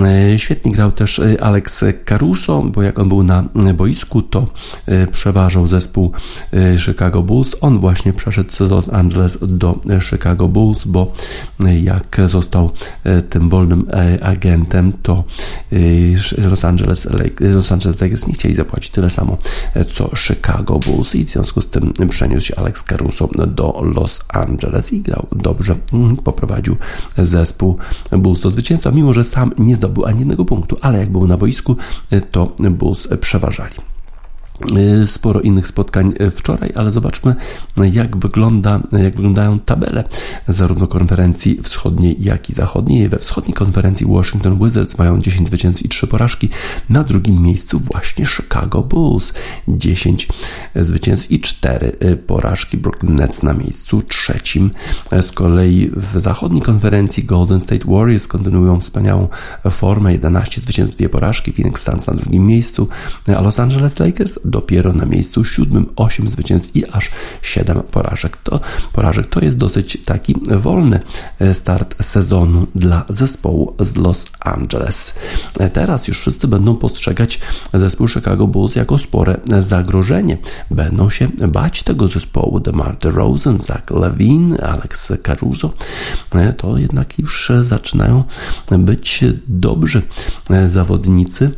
E, 0.00 0.38
świetnie 0.38 0.72
grał 0.72 0.92
też 0.92 1.18
e, 1.18 1.44
Alex 1.44 1.84
Caruso, 2.04 2.62
bo 2.62 2.82
jak 2.82 2.98
on 2.98 3.08
był 3.08 3.22
na 3.22 3.44
boisku, 3.74 4.22
to 4.22 4.46
przeważał 5.12 5.68
zespół 5.68 6.12
Chicago 6.78 7.22
Bulls. 7.22 7.56
On 7.60 7.80
właśnie 7.80 8.12
przeszedł 8.12 8.50
z 8.50 8.60
Los 8.60 8.88
Angeles 8.88 9.38
do 9.42 9.80
Chicago 10.10 10.48
Bulls, 10.48 10.84
bo 10.84 11.12
jak 11.82 12.20
został 12.28 12.70
tym 13.30 13.48
wolnym 13.48 13.86
agentem, 14.22 14.92
to 15.02 15.24
Los 16.38 16.64
Angeles, 16.64 17.08
Los 17.40 17.72
Angeles 17.72 18.00
Lakers 18.00 18.26
nie 18.26 18.34
chcieli 18.34 18.54
zapłacić 18.54 18.69
zapłaci 18.70 18.90
tyle 18.90 19.10
samo 19.10 19.38
co 19.88 20.10
Chicago 20.16 20.78
Bulls 20.78 21.14
i 21.14 21.24
w 21.24 21.30
związku 21.30 21.60
z 21.60 21.68
tym 21.68 21.92
przeniósł 22.08 22.46
się 22.46 22.56
Alex 22.56 22.82
Caruso 22.82 23.28
do 23.46 23.82
Los 23.94 24.20
Angeles 24.28 24.92
i 24.92 25.00
grał 25.00 25.26
dobrze, 25.32 25.76
mm, 25.92 26.16
poprowadził 26.16 26.76
zespół 27.16 27.78
Bulls 28.10 28.40
do 28.40 28.50
zwycięstwa, 28.50 28.90
mimo 28.90 29.12
że 29.12 29.24
sam 29.24 29.52
nie 29.58 29.76
zdobył 29.76 30.06
ani 30.06 30.18
jednego 30.18 30.44
punktu, 30.44 30.76
ale 30.80 30.98
jak 30.98 31.10
był 31.10 31.26
na 31.26 31.36
boisku, 31.36 31.76
to 32.30 32.52
Bulls 32.70 33.08
przeważali. 33.20 33.89
Y, 35.02 35.06
sporo 35.06 35.40
innych 35.40 35.66
spotkań 35.66 36.12
y, 36.20 36.30
wczoraj, 36.30 36.72
ale 36.74 36.92
zobaczmy, 36.92 37.34
jak, 37.92 38.16
wygląda, 38.16 38.80
jak 38.92 39.16
wyglądają 39.16 39.58
tabele 39.58 40.04
zarówno 40.48 40.86
konferencji 40.86 41.60
wschodniej, 41.62 42.16
jak 42.18 42.50
i 42.50 42.52
zachodniej. 42.52 43.08
We 43.08 43.18
wschodniej 43.18 43.54
konferencji 43.54 44.06
Washington 44.06 44.58
Wizards 44.58 44.98
mają 44.98 45.20
10 45.20 45.48
zwycięstw 45.48 45.84
i 45.84 45.88
3 45.88 46.06
porażki. 46.06 46.48
Na 46.88 47.04
drugim 47.04 47.42
miejscu 47.42 47.80
właśnie 47.92 48.26
Chicago 48.26 48.82
Bulls 48.82 49.32
10 49.68 50.28
zwycięstw 50.76 51.30
i 51.30 51.40
4 51.40 51.92
y, 52.04 52.16
porażki. 52.16 52.76
Brooklyn 52.76 53.14
Nets 53.14 53.42
na 53.42 53.52
miejscu 53.52 54.02
trzecim. 54.02 54.70
Z 55.22 55.32
kolei 55.32 55.90
w 55.96 56.20
zachodniej 56.20 56.62
konferencji 56.62 57.24
Golden 57.24 57.62
State 57.62 57.84
Warriors 57.92 58.26
kontynuują 58.26 58.80
wspaniałą 58.80 59.28
formę 59.70 60.12
11 60.12 60.60
zwycięstw, 60.60 60.96
2 60.96 61.08
porażki. 61.08 61.52
Phoenix 61.52 61.82
Suns 61.82 62.06
na 62.06 62.14
drugim 62.14 62.46
miejscu, 62.46 62.88
a 63.36 63.42
Los 63.42 63.60
Angeles 63.60 63.98
Lakers 63.98 64.38
dopiero 64.50 64.92
na 64.92 65.06
miejscu 65.06 65.44
siódmym 65.44 65.86
8 65.96 66.28
zwycięstw 66.28 66.76
i 66.76 66.90
aż 66.90 67.10
7 67.42 67.82
porażek. 67.90 68.36
To, 68.36 68.60
porażek 68.92 69.26
to 69.26 69.40
jest 69.40 69.56
dosyć 69.56 70.04
taki 70.04 70.34
wolny 70.56 71.00
e, 71.38 71.54
start 71.54 72.04
sezonu 72.04 72.66
dla 72.74 73.04
zespołu 73.08 73.74
z 73.80 73.96
Los 73.96 74.26
Angeles. 74.40 75.14
E, 75.58 75.70
teraz 75.70 76.08
już 76.08 76.20
wszyscy 76.20 76.48
będą 76.48 76.76
postrzegać 76.76 77.40
zespół 77.74 78.08
Chicago 78.08 78.46
Bulls 78.46 78.76
jako 78.76 78.98
spore 78.98 79.40
zagrożenie. 79.58 80.38
Będą 80.70 81.10
się 81.10 81.28
bać 81.48 81.82
tego 81.82 82.08
zespołu 82.08 82.60
DeMar 82.60 82.98
DeRozan, 82.98 83.58
Zach 83.58 83.90
Levine, 83.90 84.60
Alex 84.62 85.12
Caruso. 85.22 85.72
E, 86.34 86.52
to 86.52 86.78
jednak 86.78 87.18
już 87.18 87.52
zaczynają 87.62 88.24
być 88.78 89.24
dobrzy 89.48 90.02
zawodnicy 90.66 91.50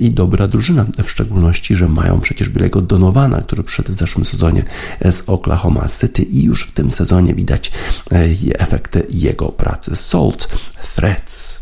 i 0.00 0.10
dobra 0.10 0.48
drużyna, 0.48 0.86
w 1.02 1.10
szczególności, 1.10 1.74
że 1.74 1.88
mają 1.88 2.19
przecież 2.20 2.48
Bilego 2.48 2.80
Donowana, 2.82 3.40
który 3.40 3.62
przyszedł 3.62 3.92
w 3.92 3.94
zeszłym 3.94 4.24
sezonie 4.24 4.64
z 5.00 5.22
Oklahoma 5.26 5.86
City 6.00 6.22
i 6.22 6.42
już 6.42 6.66
w 6.66 6.72
tym 6.72 6.90
sezonie 6.90 7.34
widać 7.34 7.72
e, 8.12 8.24
efekty 8.58 9.06
jego 9.10 9.48
pracy. 9.48 9.96
Salt 9.96 10.48
Threats. 10.94 11.59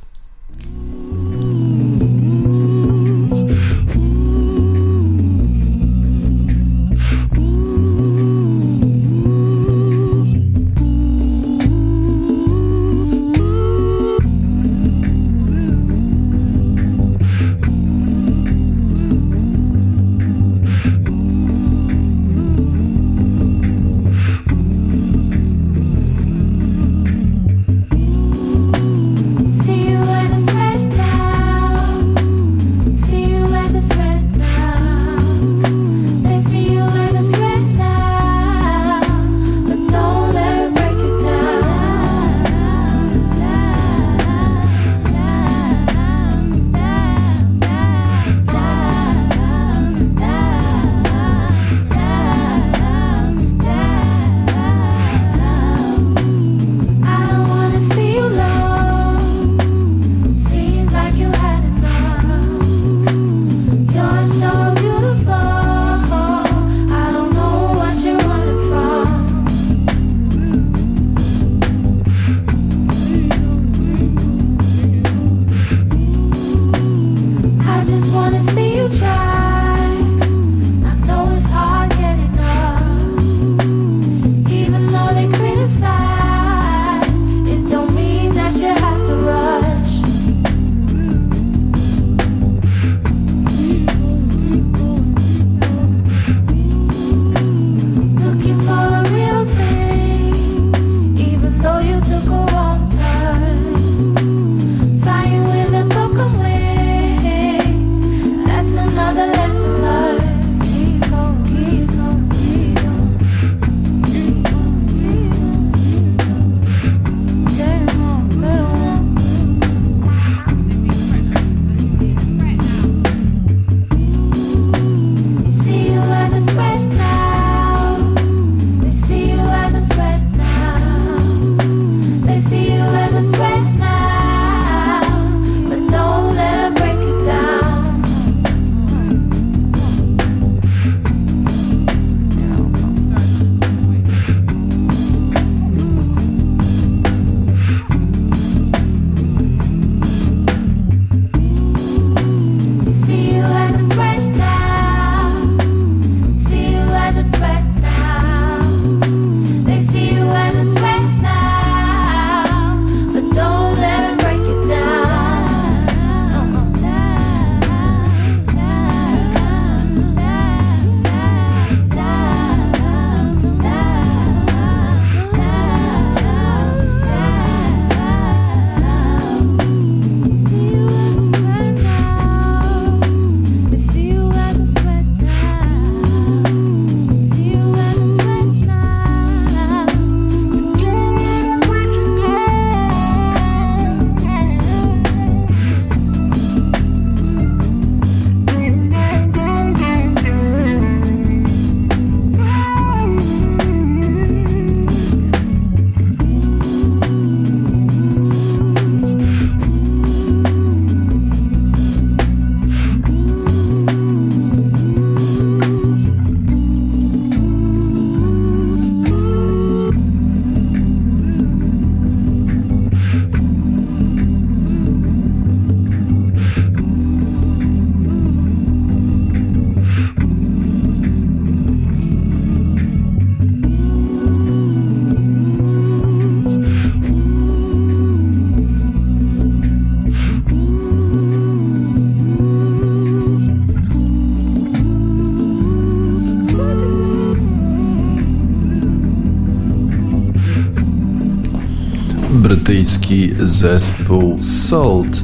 Brytyjski 252.89 253.35
zespół 253.41 254.43
Salt 254.43 255.23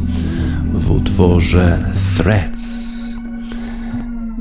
w 0.75 0.91
utworze 0.91 1.93
Threats. 2.17 2.95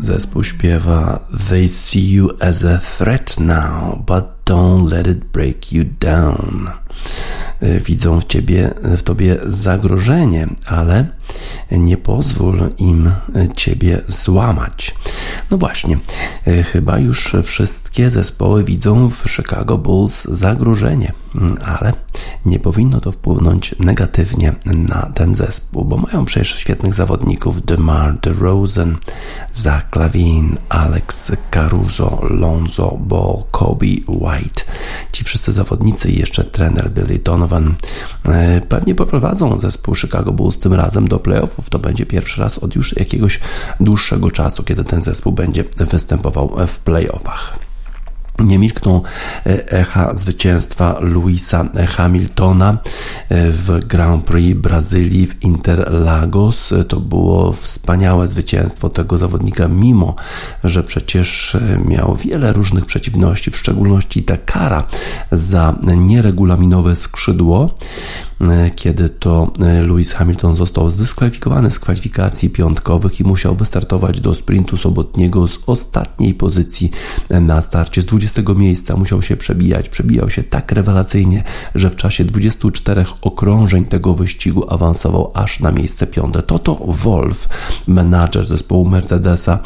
Zespół 0.01 0.43
śpiewa 0.43 1.19
They 1.49 1.69
see 1.69 2.11
you 2.11 2.29
as 2.39 2.63
a 2.63 2.77
threat 2.97 3.39
now, 3.39 3.97
but 4.05 4.25
don't 4.45 4.91
let 4.91 5.07
it 5.07 5.25
break 5.25 5.71
you 5.71 5.85
down. 5.99 6.69
Widzą 7.85 8.19
w 8.19 8.25
ciebie, 8.25 8.73
w 8.97 9.03
tobie 9.03 9.37
zagrożenie, 9.45 10.47
ale 10.67 11.05
nie 11.71 11.97
pozwól 11.97 12.59
im 12.77 13.11
ciebie 13.55 14.01
złamać. 14.07 14.95
No 15.51 15.57
właśnie, 15.57 15.97
chyba 16.71 16.99
już 16.99 17.35
wszystkie 17.43 18.09
zespoły 18.09 18.63
widzą 18.63 19.09
w 19.09 19.23
Chicago 19.29 19.77
Bulls 19.77 20.23
zagrożenie, 20.23 21.13
ale 21.65 21.93
nie 22.45 22.59
powinno 22.59 23.01
to 23.01 23.11
wpłynąć 23.11 23.75
negatywnie 23.79 24.53
na 24.65 25.11
ten 25.15 25.35
zespół, 25.35 25.85
bo 25.85 25.97
mają 25.97 26.25
przecież 26.25 26.55
świetnych 26.55 26.93
zawodników 26.93 27.65
DeMar 27.65 28.19
DeRozan, 28.19 28.97
Zach 29.51 29.95
Lavin, 29.95 30.57
Alex 30.69 31.31
Caruso, 31.51 32.19
Lonzo 32.29 32.97
Ball, 32.97 33.43
Kobe 33.51 33.85
White. 34.07 34.63
Ci 35.11 35.23
wszyscy 35.23 35.51
zawodnicy 35.51 36.09
i 36.09 36.19
jeszcze 36.19 36.43
trener 36.43 36.91
Billy 36.91 37.19
Donovan 37.19 37.75
e, 38.25 38.61
pewnie 38.61 38.95
poprowadzą 38.95 39.59
zespół 39.59 39.95
Chicago 39.95 40.31
Bulls 40.31 40.59
tym 40.59 40.73
razem 40.73 41.07
do 41.07 41.19
playoffów. 41.19 41.69
To 41.69 41.79
będzie 41.79 42.05
pierwszy 42.05 42.41
raz 42.41 42.59
od 42.59 42.75
już 42.75 42.97
jakiegoś 42.97 43.39
dłuższego 43.79 44.31
czasu, 44.31 44.63
kiedy 44.63 44.83
ten 44.83 45.01
zespół 45.01 45.33
będzie 45.33 45.63
występował 45.77 46.55
w 46.67 46.79
playoffach. 46.79 47.62
Nie 48.43 48.59
milkną 48.59 49.01
e, 49.45 49.71
echa 49.71 50.17
zwycięstwa 50.17 50.97
Luisa 51.01 51.65
Hamiltona 51.87 52.77
e, 53.29 53.51
w 53.51 53.85
Grand 53.85 54.25
Prix 54.25 54.59
Brazylii 54.59 55.27
w 55.27 55.43
Interlagos. 55.43 56.73
To 56.87 56.99
było 56.99 57.51
wspaniałe 57.51 58.27
zwycięstwo 58.27 58.89
tego 58.89 59.17
zawodnika, 59.17 59.67
mimo 59.67 60.15
że 60.63 60.83
przecież 60.83 61.55
e, 61.55 61.77
miał 61.87 62.15
wiele 62.15 62.53
różnych 62.53 62.85
przeciwności, 62.85 63.51
w 63.51 63.57
szczególności 63.57 64.23
ta 64.23 64.37
kara 64.37 64.83
za 65.31 65.75
nieregulaminowe 65.97 66.95
skrzydło. 66.95 67.75
E, 68.49 68.71
kiedy 68.75 69.09
to 69.09 69.51
e, 69.61 69.83
Lewis 69.83 70.13
Hamilton 70.13 70.55
został 70.55 70.89
zdyskwalifikowany 70.89 71.71
z 71.71 71.79
kwalifikacji 71.79 72.49
piątkowych 72.49 73.19
i 73.19 73.23
musiał 73.23 73.55
wystartować 73.55 74.19
do 74.19 74.33
sprintu 74.33 74.77
sobotniego 74.77 75.47
z 75.47 75.59
ostatniej 75.65 76.33
pozycji 76.33 76.91
na 77.29 77.61
starcie, 77.61 78.01
z 78.01 78.05
20 78.05 78.41
miejsca. 78.55 78.95
Musiał 78.95 79.21
się 79.21 79.37
przebijać, 79.37 79.89
przebijał 79.89 80.29
się 80.29 80.43
tak 80.43 80.71
rewelacyjnie, 80.71 81.43
że 81.75 81.89
w 81.89 81.95
czasie 81.95 82.25
24 82.25 83.05
okrążeń 83.21 83.85
tego 83.85 84.13
wyścigu 84.13 84.73
awansował 84.73 85.31
aż 85.33 85.59
na 85.59 85.71
miejsce 85.71 86.07
piąte. 86.07 86.43
Toto 86.43 86.75
Wolf, 86.87 87.49
menadżer 87.87 88.47
zespołu 88.47 88.85
Mercedesa, 88.89 89.59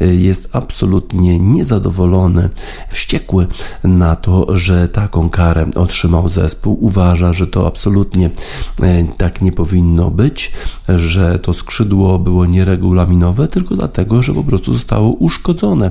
e, 0.00 0.06
jest 0.14 0.48
absolutnie 0.52 1.38
niezadowolony, 1.38 2.48
wściekły 2.90 3.46
na 3.84 4.16
to, 4.16 4.58
że 4.58 4.88
taką 4.88 5.30
karę 5.30 5.66
otrzymał 5.74 6.28
zespół. 6.28 6.78
Uważa, 6.80 7.32
że 7.32 7.46
to 7.46 7.66
absolutnie 7.66 8.21
E, 8.82 9.04
tak 9.16 9.42
nie 9.42 9.52
powinno 9.52 10.10
być, 10.10 10.52
że 10.88 11.38
to 11.38 11.54
skrzydło 11.54 12.18
było 12.18 12.46
nieregulaminowe, 12.46 13.48
tylko 13.48 13.76
dlatego, 13.76 14.22
że 14.22 14.34
po 14.34 14.44
prostu 14.44 14.72
zostało 14.72 15.10
uszkodzone 15.10 15.90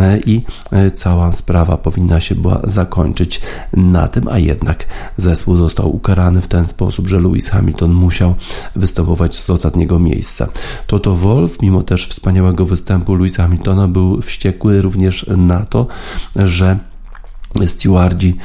e, 0.00 0.20
i 0.20 0.42
e, 0.70 0.90
cała 0.90 1.32
sprawa 1.32 1.76
powinna 1.76 2.20
się 2.20 2.34
była 2.34 2.60
zakończyć 2.64 3.40
na 3.72 4.08
tym, 4.08 4.28
a 4.28 4.38
jednak 4.38 4.86
zespół 5.16 5.56
został 5.56 5.96
ukarany 5.96 6.40
w 6.40 6.48
ten 6.48 6.66
sposób, 6.66 7.08
że 7.08 7.20
Lewis 7.20 7.48
Hamilton 7.48 7.92
musiał 7.92 8.34
występować 8.76 9.34
z 9.34 9.50
ostatniego 9.50 9.98
miejsca. 9.98 10.46
Toto 10.86 11.16
Wolf, 11.16 11.62
mimo 11.62 11.82
też 11.82 12.06
wspaniałego 12.06 12.64
występu 12.64 13.14
Lewisa 13.14 13.42
Hamiltona, 13.42 13.88
był 13.88 14.22
wściekły 14.22 14.82
również 14.82 15.26
na 15.36 15.60
to, 15.60 15.86
że 16.36 16.78
stewardzi, 17.66 18.36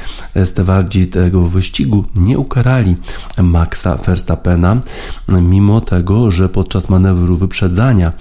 stewardzi 0.44 1.06
tego 1.06 1.42
wyścigu 1.42 2.04
nie 2.16 2.38
ukarali 2.38 2.96
Maxa 3.42 3.96
Verstappena, 3.96 4.80
mimo 5.28 5.80
tego, 5.80 6.30
że 6.30 6.48
podczas 6.48 6.88
manewru 6.88 7.36
wyprzedzania 7.36 8.12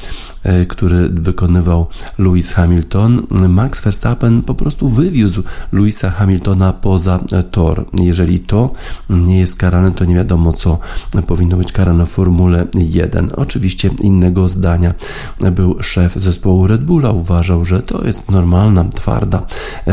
E, 0.46 0.66
który 0.66 1.10
wykonywał 1.10 1.88
Lewis 2.18 2.52
Hamilton, 2.52 3.28
Max 3.50 3.82
Verstappen 3.82 4.42
po 4.42 4.56
prostu 4.56 4.90
wywiózł 4.90 5.44
Louisa 5.72 6.10
Hamiltona 6.10 6.74
poza 6.74 7.20
tor. 7.52 7.86
Jeżeli 7.94 8.40
to 8.40 8.72
nie 9.10 9.40
jest 9.40 9.56
karane, 9.56 9.92
to 9.92 10.06
nie 10.06 10.16
wiadomo, 10.16 10.52
co 10.52 10.80
powinno 11.28 11.58
być 11.58 11.72
karane 11.72 12.06
w 12.06 12.10
Formule 12.10 12.68
1. 12.74 13.32
Oczywiście 13.36 13.90
innego 14.02 14.50
zdania 14.50 14.94
był 15.52 15.84
szef 15.84 16.16
zespołu 16.16 16.68
Red 16.68 16.84
Bulla. 16.84 17.10
Uważał, 17.10 17.66
że 17.66 17.82
to 17.82 18.08
jest 18.08 18.32
normalna, 18.32 18.84
twarda 18.84 19.46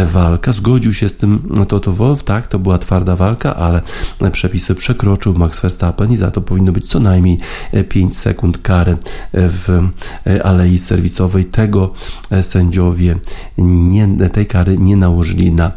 walka. 0.06 0.52
Zgodził 0.52 0.81
się 0.90 1.08
z 1.08 1.16
tym 1.16 1.64
Toto 1.68 1.92
Wolff. 1.92 2.24
Tak, 2.24 2.46
to 2.46 2.58
była 2.58 2.78
twarda 2.78 3.16
walka, 3.16 3.56
ale 3.56 3.80
przepisy 4.32 4.74
przekroczył 4.74 5.34
Max 5.34 5.60
Verstappen 5.60 6.12
i 6.12 6.16
za 6.16 6.30
to 6.30 6.40
powinno 6.40 6.72
być 6.72 6.86
co 6.88 7.00
najmniej 7.00 7.38
5 7.88 8.18
sekund 8.18 8.58
kary 8.58 8.96
w 9.34 9.88
alei 10.44 10.78
serwisowej. 10.78 11.44
Tego 11.44 11.92
e, 12.30 12.42
sędziowie 12.42 13.16
nie, 13.58 14.08
tej 14.32 14.46
kary 14.46 14.78
nie 14.78 14.96
nałożyli 14.96 15.52
na 15.52 15.72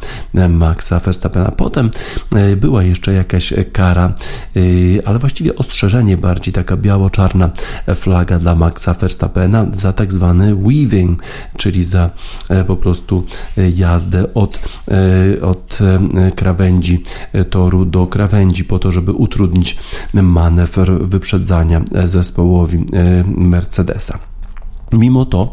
Maxa 0.50 1.00
Verstappena. 1.00 1.52
Potem 1.52 1.92
e, 2.36 2.56
była 2.56 2.84
jeszcze 2.84 3.14
jakaś 3.14 3.54
kara, 3.72 4.14
e, 4.56 5.08
ale 5.08 5.20
właściwie 5.20 5.56
ostrzeżenie 5.56 6.18
bardziej, 6.18 6.54
taka 6.54 6.78
biało-czarna 6.78 7.50
flaga 7.96 8.40
dla 8.40 8.56
Maxa 8.56 8.94
Verstappena 8.94 9.66
za 9.74 9.94
tak 9.94 10.14
zwany 10.14 10.56
weaving, 10.56 11.24
czyli 11.58 11.86
za 11.86 12.10
po 12.68 12.76
prostu 12.76 13.26
jazdę 13.74 14.34
od, 14.34 14.60
od 15.42 15.80
krawędzi 16.36 17.04
toru 17.50 17.86
do 17.86 18.08
krawędzi 18.08 18.66
po 18.66 18.80
to, 18.80 18.92
żeby 18.92 19.12
utrudnić 19.12 19.78
manewr 20.14 21.08
wyprzedzania 21.08 21.82
zespołowi 22.06 22.86
Mercedesa. 23.26 24.20
Mimo 24.98 25.26
to 25.26 25.52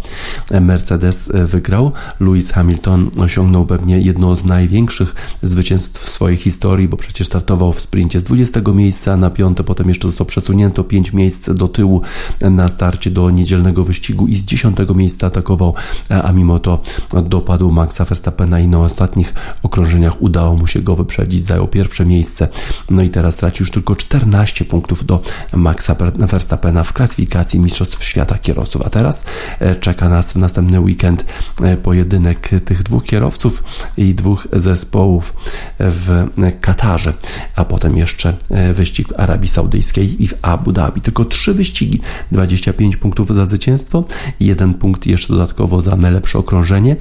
Mercedes 0.61 1.32
wygrał. 1.47 1.93
Lewis 2.20 2.51
Hamilton 2.51 3.11
osiągnął 3.18 3.66
pewnie 3.66 4.01
jedno 4.01 4.36
z 4.36 4.45
największych 4.45 5.14
zwycięstw 5.43 6.03
w 6.05 6.11
swojej 6.11 6.36
historii, 6.36 6.88
bo 6.88 6.97
przecież 6.97 7.26
startował 7.26 7.72
w 7.72 7.80
sprincie 7.80 8.20
z 8.20 8.22
20 8.22 8.61
miejsca 8.74 9.16
na 9.16 9.30
piąte, 9.30 9.64
potem 9.64 9.88
jeszcze 9.88 10.09
został 10.09 10.26
przesunięto 10.26 10.84
5 10.84 11.12
miejsc 11.12 11.51
do 11.51 11.68
tyłu 11.68 12.01
na 12.40 12.68
starcie 12.68 13.11
do 13.11 13.30
niedzielnego 13.30 13.84
wyścigu 13.84 14.26
i 14.26 14.36
z 14.36 14.45
10 14.45 14.76
miejsca 14.95 15.26
atakował, 15.26 15.74
a 16.09 16.32
mimo 16.32 16.59
to 16.59 16.82
dopadł 17.22 17.70
Maxa 17.70 18.05
Verstappena 18.05 18.61
i 18.61 18.68
na 18.68 18.80
ostatnich 18.80 19.34
okrążeniach 19.62 20.22
udało 20.22 20.57
mu 20.57 20.66
się 20.66 20.82
go 20.82 20.97
wyprzedzić, 20.97 21.47
zajął 21.47 21.68
pierwsze 21.68 22.07
miejsce. 22.07 22.49
No 22.90 23.03
i 23.03 23.11
teraz 23.11 23.36
traci 23.36 23.62
już 23.62 23.70
tylko 23.70 23.97
14 23.97 24.64
punktów 24.64 25.07
do 25.07 25.22
Maxa 25.53 25.97
Verstappena 26.16 26.84
w 26.84 26.93
klasyfikacji 26.93 27.61
Mistrzostw 27.61 28.05
Świata 28.05 28.38
Kierowców. 28.38 28.82
A 28.86 28.90
teraz 28.90 29.12
E, 29.12 29.32
czeka 29.80 30.09
nas 30.09 30.33
w 30.33 30.37
następny 30.37 30.80
weekend 30.80 31.24
e, 31.62 31.76
pojedynek 31.76 32.51
tych 32.64 32.83
dwóch 32.83 33.05
kierowców 33.05 33.64
i 33.97 34.14
dwóch 34.14 34.49
zespołów 34.53 35.35
w 35.78 36.26
Katarze, 36.61 37.12
a 37.57 37.64
potem 37.64 37.97
jeszcze 37.97 38.35
e, 38.51 38.74
wyścig 38.74 39.09
w 39.09 39.20
Arabii 39.20 39.49
Saudyjskiej 39.49 40.22
i 40.22 40.28
w 40.28 40.35
Abu 40.43 40.72
Dhabi. 40.72 41.01
Tylko 41.01 41.24
trzy 41.24 41.55
wyścigi, 41.55 42.01
25 42.33 42.97
punktów 42.97 43.35
za 43.35 43.47
zwycięstwo, 43.47 44.05
jeden 44.41 44.74
punkt 44.74 45.07
jeszcze 45.07 45.33
dodatkowo 45.33 45.80
za 45.80 45.97
najlepsze 45.97 46.39
okrążenie, 46.39 46.97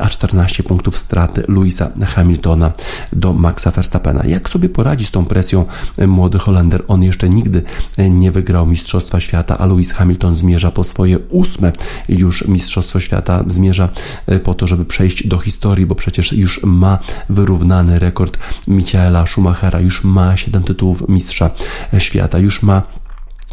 a 0.00 0.08
14 0.08 0.62
punktów 0.62 0.98
straty 0.98 1.42
Louisa 1.48 1.90
Hamiltona 2.06 2.72
do 3.12 3.32
Maxa 3.32 3.70
Verstappena. 3.70 4.24
Jak 4.26 4.50
sobie 4.50 4.68
poradzi 4.68 5.06
z 5.06 5.10
tą 5.10 5.24
presją 5.24 5.64
młody 6.06 6.38
Holender? 6.38 6.84
On 6.88 7.02
jeszcze 7.02 7.28
nigdy 7.28 7.62
nie 7.98 8.30
wygrał 8.30 8.66
Mistrzostwa 8.66 9.20
Świata, 9.20 9.58
a 9.58 9.66
Lewis 9.66 9.92
Hamilton 9.92 10.34
zmierza 10.34 10.70
po 10.70 10.84
swoje 10.84 11.18
ósme 11.18 11.71
już 12.08 12.44
Mistrzostwo 12.48 13.00
Świata 13.00 13.44
zmierza 13.46 13.88
e, 14.26 14.38
po 14.38 14.54
to, 14.54 14.66
żeby 14.66 14.84
przejść 14.84 15.26
do 15.26 15.38
historii, 15.38 15.86
bo 15.86 15.94
przecież 15.94 16.32
już 16.32 16.60
ma 16.62 16.98
wyrównany 17.28 17.98
rekord 17.98 18.38
Michaela 18.68 19.26
Schumachera, 19.26 19.80
już 19.80 20.04
ma 20.04 20.36
7 20.36 20.62
tytułów 20.62 21.08
Mistrza 21.08 21.50
Świata, 21.98 22.38
już 22.38 22.62
ma 22.62 22.82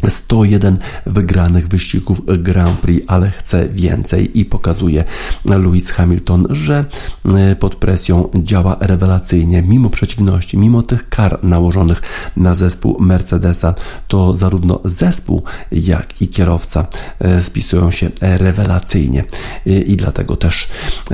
101 0.08 0.78
wygranych 1.06 1.68
wyścigów 1.68 2.20
Grand 2.38 2.80
Prix, 2.80 3.04
ale 3.08 3.30
chce 3.30 3.68
więcej 3.68 4.40
i 4.40 4.44
pokazuje 4.44 5.04
Lewis 5.44 5.90
Hamilton, 5.90 6.46
że 6.50 6.84
e, 7.24 7.56
pod 7.56 7.74
presją 7.74 8.28
działa 8.34 8.76
rewelacyjnie, 8.80 9.62
mimo 9.62 9.90
przeciwności, 9.90 10.58
mimo 10.58 10.82
tych 10.82 11.08
kar 11.08 11.38
nałożonych 11.44 12.02
na 12.36 12.54
zespół 12.54 12.96
Mercedesa, 13.00 13.74
to 14.08 14.36
zarówno 14.36 14.80
zespół, 14.84 15.42
jak 15.72 16.22
i 16.22 16.28
kierowca 16.28 16.86
e, 17.18 17.42
spisują 17.42 17.90
się 17.90 18.10
rewelacyjnie 18.20 19.24
e, 19.66 19.70
i 19.70 19.96
dlatego 19.96 20.36
też 20.36 20.68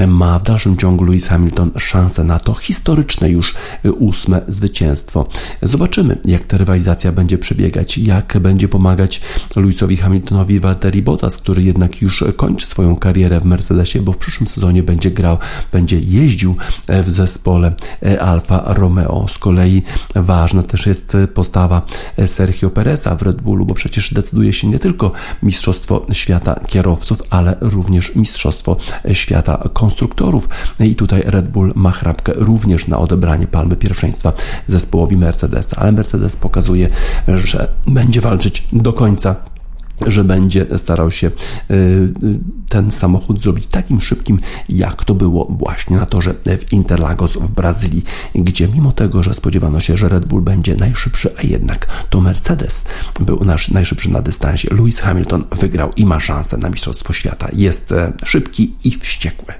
ma 0.07 0.39
w 0.39 0.43
dalszym 0.43 0.77
ciągu 0.77 1.05
Lewis 1.05 1.27
Hamilton 1.27 1.71
szansę 1.79 2.25
na 2.25 2.41
to 2.41 2.55
historyczne 2.55 3.31
już 3.31 3.55
ósme 3.99 4.43
zwycięstwo. 4.49 5.29
Zobaczymy, 5.63 6.19
jak 6.25 6.45
ta 6.45 6.57
rywalizacja 6.57 7.13
będzie 7.13 7.39
przebiegać, 7.39 7.99
jak 7.99 8.39
będzie 8.41 8.69
pomagać 8.77 9.21
Lewisowi 9.57 9.97
Hamiltonowi 9.97 10.61
Valtteri 10.61 11.03
Bottas, 11.03 11.37
który 11.37 11.63
jednak 11.63 12.03
już 12.03 12.25
kończy 12.37 12.67
swoją 12.67 12.97
karierę 12.97 13.41
w 13.41 13.45
Mercedesie, 13.45 14.01
bo 14.01 14.13
w 14.13 14.17
przyszłym 14.17 14.47
sezonie 14.47 14.83
będzie 14.83 15.11
grał, 15.11 15.39
będzie 15.73 16.01
jeździł 16.01 16.57
w 16.89 17.11
zespole 17.11 17.75
Alfa 18.21 18.75
Romeo. 18.75 19.29
Z 19.29 19.39
kolei 19.39 19.83
ważna 20.15 20.63
też 20.63 20.87
jest 20.87 21.17
postawa 21.35 21.83
Sergio 22.27 22.71
Pereza 22.71 23.17
w 23.17 23.23
Red 23.23 23.43
Bullu, 23.43 23.67
bo 23.67 23.75
przecież 23.75 24.15
decyduje 24.15 24.53
się 24.53 24.69
nie 24.69 24.79
tylko 24.79 25.13
Mistrzostwo 25.43 26.07
Świata 26.13 26.61
Kierowców, 26.67 27.23
ale 27.31 27.57
również 27.61 28.17
Mistrzostwo 28.17 28.77
Świata 29.13 29.69
Konstruktorów. 29.73 30.49
I 30.81 30.95
tutaj 30.95 31.23
Red 31.27 31.49
Bull 31.49 31.73
ma 31.75 31.91
chrapkę 31.91 32.33
również 32.35 32.87
na 32.87 32.99
odebranie 32.99 33.47
palmy 33.47 33.77
pierwszeństwa 33.77 34.33
zespołowi 34.69 35.17
Mercedesa, 35.17 35.77
ale 35.77 35.93
Mercedes 35.93 36.37
pokazuje, 36.37 36.89
że 37.45 37.69
będzie 37.87 38.21
walczyć 38.21 38.66
do 38.73 38.93
końca 38.93 39.37
że 40.07 40.25
będzie 40.25 40.67
starał 40.79 41.11
się 41.11 41.27
y, 41.27 41.75
y, 41.75 42.11
ten 42.69 42.91
samochód 42.91 43.41
zrobić 43.41 43.67
takim 43.67 44.01
szybkim, 44.01 44.41
jak 44.69 45.05
to 45.05 45.15
było 45.15 45.45
właśnie 45.45 45.97
na 45.97 46.07
torze 46.07 46.35
w 46.59 46.73
Interlagos 46.73 47.33
w 47.33 47.51
Brazylii, 47.51 48.05
gdzie 48.35 48.69
mimo 48.69 48.93
tego, 48.93 49.23
że 49.23 49.35
spodziewano 49.35 49.81
się, 49.81 49.97
że 49.97 50.09
Red 50.09 50.27
Bull 50.27 50.43
będzie 50.43 50.75
najszybszy, 50.75 51.31
a 51.39 51.43
jednak 51.43 51.87
to 52.11 52.21
Mercedes 52.21 52.85
był 53.21 53.45
nasz 53.45 53.69
najszybszy 53.69 54.11
na 54.11 54.23
dystansie. 54.23 54.69
Lewis 54.75 55.01
Hamilton 55.01 55.45
wygrał 55.61 55.91
i 55.97 56.07
ma 56.07 56.21
szansę 56.21 56.57
na 56.57 56.71
Mistrzostwo 56.71 57.13
Świata. 57.13 57.49
Jest 57.53 57.93
e, 57.93 58.13
szybki 58.25 58.75
i 58.85 58.91
wściekły. 58.91 59.55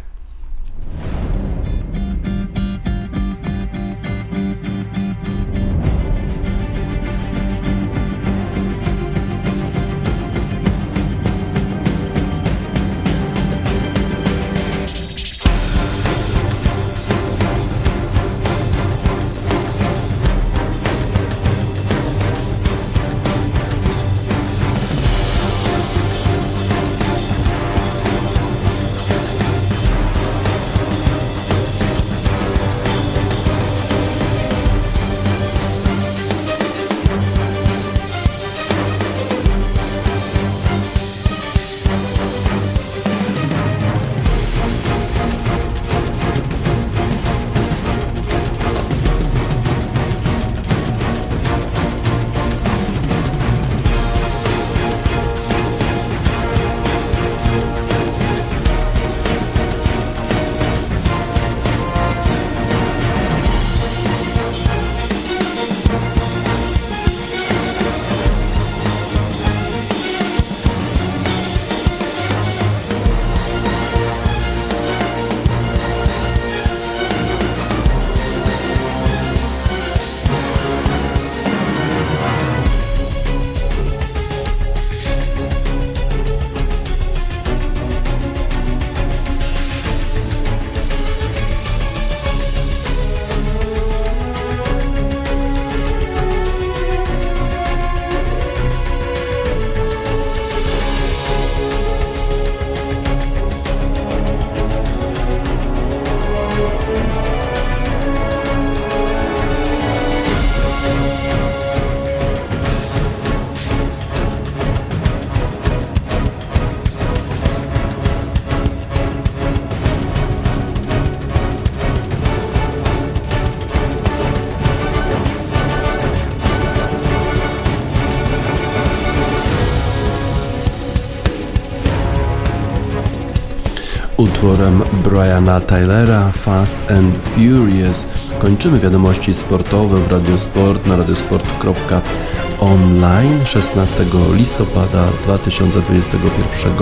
Utworem 134.47 134.83
Briana 135.05 135.61
Tylera 135.61 136.33
Fast 136.33 136.91
and 136.91 137.15
Furious. 137.35 138.07
Kończymy 138.39 138.81
wiadomości 138.81 139.35
sportowe 139.35 140.01
w 140.01 140.13
Radiosport 140.13 140.87
na 140.87 140.97
radiosport.online 140.97 143.45
16 143.45 144.05
listopada 144.35 145.05
2021 145.25 146.73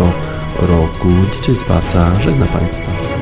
roku. 0.63 1.09
DJ 1.09 1.55
Spaca 1.55 2.21
żegna 2.21 2.47
Państwa. 2.47 3.14